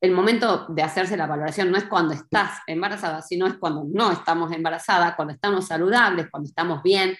el 0.00 0.12
momento 0.12 0.64
de 0.70 0.82
hacerse 0.82 1.18
la 1.18 1.26
valoración 1.26 1.70
no 1.70 1.76
es 1.76 1.84
cuando 1.84 2.14
estás 2.14 2.60
embarazada, 2.66 3.20
sino 3.20 3.46
es 3.46 3.58
cuando 3.58 3.84
no 3.92 4.10
estamos 4.10 4.50
embarazadas, 4.52 5.16
cuando 5.16 5.34
estamos 5.34 5.66
saludables, 5.66 6.28
cuando 6.30 6.48
estamos 6.48 6.82
bien, 6.82 7.14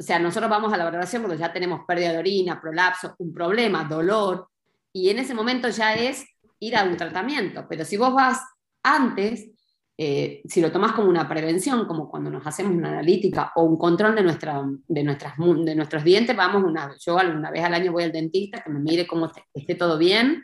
o 0.00 0.02
sea, 0.02 0.18
nosotros 0.18 0.48
vamos 0.48 0.72
a 0.72 0.78
la 0.78 0.84
valoración 0.84 1.22
cuando 1.22 1.38
ya 1.38 1.52
tenemos 1.52 1.82
pérdida 1.86 2.12
de 2.12 2.18
orina, 2.18 2.58
prolapso, 2.58 3.14
un 3.18 3.34
problema, 3.34 3.84
dolor, 3.84 4.48
y 4.94 5.10
en 5.10 5.18
ese 5.18 5.34
momento 5.34 5.68
ya 5.68 5.94
es 5.94 6.24
ir 6.58 6.74
a 6.74 6.84
un 6.84 6.96
tratamiento, 6.96 7.66
pero 7.68 7.84
si 7.84 7.98
vos 7.98 8.14
vas 8.14 8.40
antes, 8.82 9.50
eh, 9.98 10.40
si 10.46 10.62
lo 10.62 10.72
tomás 10.72 10.92
como 10.92 11.10
una 11.10 11.28
prevención, 11.28 11.86
como 11.86 12.08
cuando 12.08 12.30
nos 12.30 12.46
hacemos 12.46 12.72
una 12.72 12.88
analítica 12.88 13.52
o 13.56 13.64
un 13.64 13.76
control 13.76 14.14
de, 14.14 14.22
nuestra, 14.22 14.64
de, 14.88 15.04
nuestras, 15.04 15.34
de 15.36 15.74
nuestros 15.74 16.02
dientes, 16.02 16.34
vamos 16.34 16.64
una, 16.64 16.94
yo 16.98 17.18
alguna 17.18 17.50
vez 17.50 17.62
al 17.62 17.74
año 17.74 17.92
voy 17.92 18.04
al 18.04 18.12
dentista 18.12 18.62
que 18.62 18.70
me 18.70 18.80
mire 18.80 19.06
cómo 19.06 19.30
esté, 19.52 19.74
todo 19.74 19.98
bien 19.98 20.42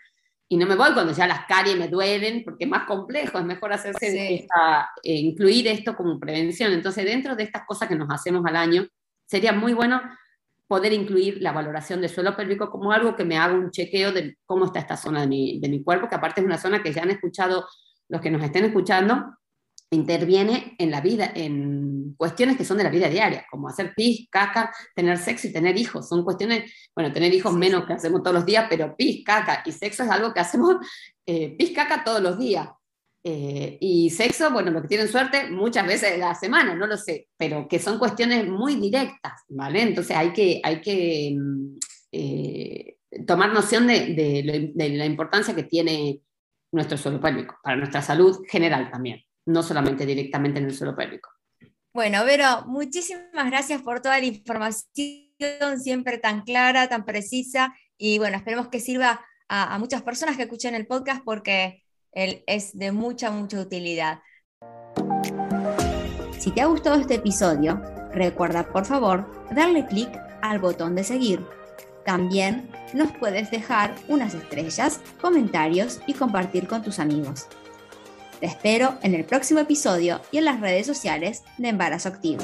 y 0.51 0.59
no 0.59 0.67
me 0.67 0.77
voy 0.77 0.93
cuando 0.93 1.15
ya 1.15 1.27
las 1.27 1.47
caries 1.47 1.79
me 1.79 1.89
duelen, 1.89 2.45
porque 2.45 2.65
es 2.65 2.71
más 2.71 2.85
complejo, 2.87 3.39
es 3.39 3.45
mejor 3.45 3.73
hacerse 3.73 4.35
eh, 4.35 4.47
incluir 5.03 5.67
esto 5.67 5.97
como 5.97 6.21
prevención. 6.21 6.73
Entonces, 6.73 7.05
dentro 7.05 7.35
de 7.35 7.43
estas 7.43 7.65
cosas 7.67 7.89
que 7.89 7.97
nos 7.97 8.09
hacemos 8.11 8.45
al 8.47 8.55
año, 8.55 8.87
sería 9.27 9.53
muy 9.53 9.75
bueno 9.75 10.01
poder 10.67 10.93
incluir 10.93 11.39
la 11.41 11.53
valoración 11.53 12.01
de 12.01 12.09
suelo 12.09 12.37
pélvico 12.37 12.71
como 12.71 12.93
algo 12.93 13.15
que 13.15 13.25
me 13.25 13.39
haga 13.39 13.55
un 13.55 13.71
chequeo 13.71 14.13
de 14.13 14.37
cómo 14.45 14.65
está 14.65 14.81
esta 14.81 14.97
zona 14.97 15.21
de 15.21 15.27
mi, 15.29 15.61
de 15.61 15.69
mi 15.69 15.83
cuerpo, 15.83 16.09
que 16.09 16.17
aparte 16.17 16.41
es 16.41 16.47
una 16.47 16.59
zona 16.59 16.83
que 16.83 16.93
ya 16.93 17.03
han 17.03 17.11
escuchado 17.11 17.67
los 18.09 18.21
que 18.21 18.31
nos 18.31 18.43
estén 18.43 18.65
escuchando, 18.65 19.37
interviene 19.91 20.75
en 20.79 20.91
la 20.91 21.01
vida, 21.01 21.31
en 21.35 22.15
cuestiones 22.17 22.57
que 22.57 22.65
son 22.65 22.79
de 22.79 22.85
la 22.85 22.91
vida 22.91 23.09
diaria, 23.09 23.47
como 23.51 23.69
hacer 23.69 23.93
pis, 23.95 24.29
caca, 24.31 24.73
tener 24.95 25.19
sexo 25.19 25.47
y 25.47 25.53
tener 25.53 25.77
hijos. 25.77 26.09
Son 26.09 26.25
cuestiones, 26.25 26.73
bueno, 26.95 27.13
tener 27.13 27.33
hijos 27.33 27.53
menos 27.55 27.87
que 27.87 27.93
hacemos 27.93 28.23
todos 28.23 28.35
los 28.35 28.47
días, 28.47 28.67
pero 28.69 28.97
pis, 28.97 29.25
caca 29.25 29.63
y 29.65 29.73
sexo 29.73 30.03
es 30.03 30.11
algo 30.11 30.35
que 30.35 30.41
hacemos 30.41 30.77
eh, 31.25 31.57
pis, 31.57 31.73
caca 31.73 32.03
todos 32.03 32.21
los 32.21 32.39
días. 32.39 32.69
Eh, 33.29 33.77
y 33.81 34.09
sexo, 34.11 34.53
bueno, 34.53 34.71
los 34.71 34.83
que 34.83 34.89
tienen 34.89 35.09
suerte, 35.09 35.51
muchas 35.51 35.85
veces 35.85 36.13
de 36.13 36.19
la 36.19 36.33
semana, 36.37 36.77
no 36.77 36.87
lo 36.87 36.97
sé, 36.97 37.27
pero 37.37 37.67
que 37.67 37.81
son 37.81 37.99
cuestiones 37.99 38.47
muy 38.47 38.77
directas, 38.77 39.43
¿vale? 39.49 39.83
Entonces 39.83 40.17
hay 40.17 40.33
que, 40.33 40.61
hay 40.63 40.81
que 40.81 41.37
mm, 41.37 41.77
eh, 42.13 42.99
tomar 43.27 43.53
noción 43.53 43.89
de, 43.89 44.73
la 44.77 45.05
importancia 45.05 45.57
que 45.57 45.65
tiene 45.65 46.21
nuestro 46.71 46.97
suelo 46.97 47.21
pélvico, 47.21 47.59
para 47.65 47.77
nuestra 47.77 48.01
salud 48.01 48.45
general 48.49 48.93
también, 48.93 49.25
no 49.47 49.61
solamente 49.65 50.07
directamente 50.07 50.61
en 50.61 50.67
el 50.67 50.77
suelo 50.77 50.95
pélvico. 50.95 51.29
Bueno, 51.93 52.25
Vero, 52.25 52.63
muchísimas 52.69 53.51
gracias 53.51 53.83
por 53.83 54.01
toda 54.01 54.21
la 54.21 54.27
información 54.27 55.81
siempre 55.83 56.19
tan 56.19 56.43
clara, 56.43 56.89
tan 56.89 57.05
precisa, 57.05 57.75
y 57.99 58.19
bueno, 58.19 58.37
esperemos 58.37 58.69
que 58.69 58.79
sirva 58.79 59.27
a, 59.49 59.75
a 59.75 59.79
muchas 59.81 60.03
personas 60.03 60.37
que 60.37 60.45
escuchen 60.45 60.77
el 60.77 60.87
podcast 60.87 61.25
porque 61.25 61.83
él 62.17 62.43
es 62.47 62.77
de 62.77 62.91
mucha, 62.91 63.31
mucha 63.31 63.61
utilidad. 63.61 64.21
Si 66.39 66.51
te 66.51 66.63
ha 66.63 66.67
gustado 66.67 66.97
este 66.97 67.17
episodio, 67.17 67.81
recuerda 68.13 68.67
por 68.73 68.87
favor 68.87 69.31
darle 69.55 69.87
clic 69.87 70.09
al 70.43 70.59
botón 70.59 70.97
de 70.97 71.05
seguir. 71.05 71.45
También 72.05 72.71
nos 72.95 73.13
puedes 73.13 73.51
dejar 73.51 73.95
unas 74.09 74.35
estrellas, 74.35 75.01
comentarios 75.21 76.01
y 76.07 76.15
compartir 76.15 76.67
con 76.67 76.83
tus 76.83 76.99
amigos. 76.99 77.47
Te 78.41 78.47
espero 78.47 78.95
en 79.03 79.15
el 79.15 79.25
próximo 79.25 79.61
episodio 79.61 80.21
y 80.31 80.39
en 80.39 80.47
las 80.47 80.61
redes 80.61 80.87
sociales 80.87 81.43
de 81.59 81.69
Embarazo 81.69 82.09
Activo. 82.09 82.43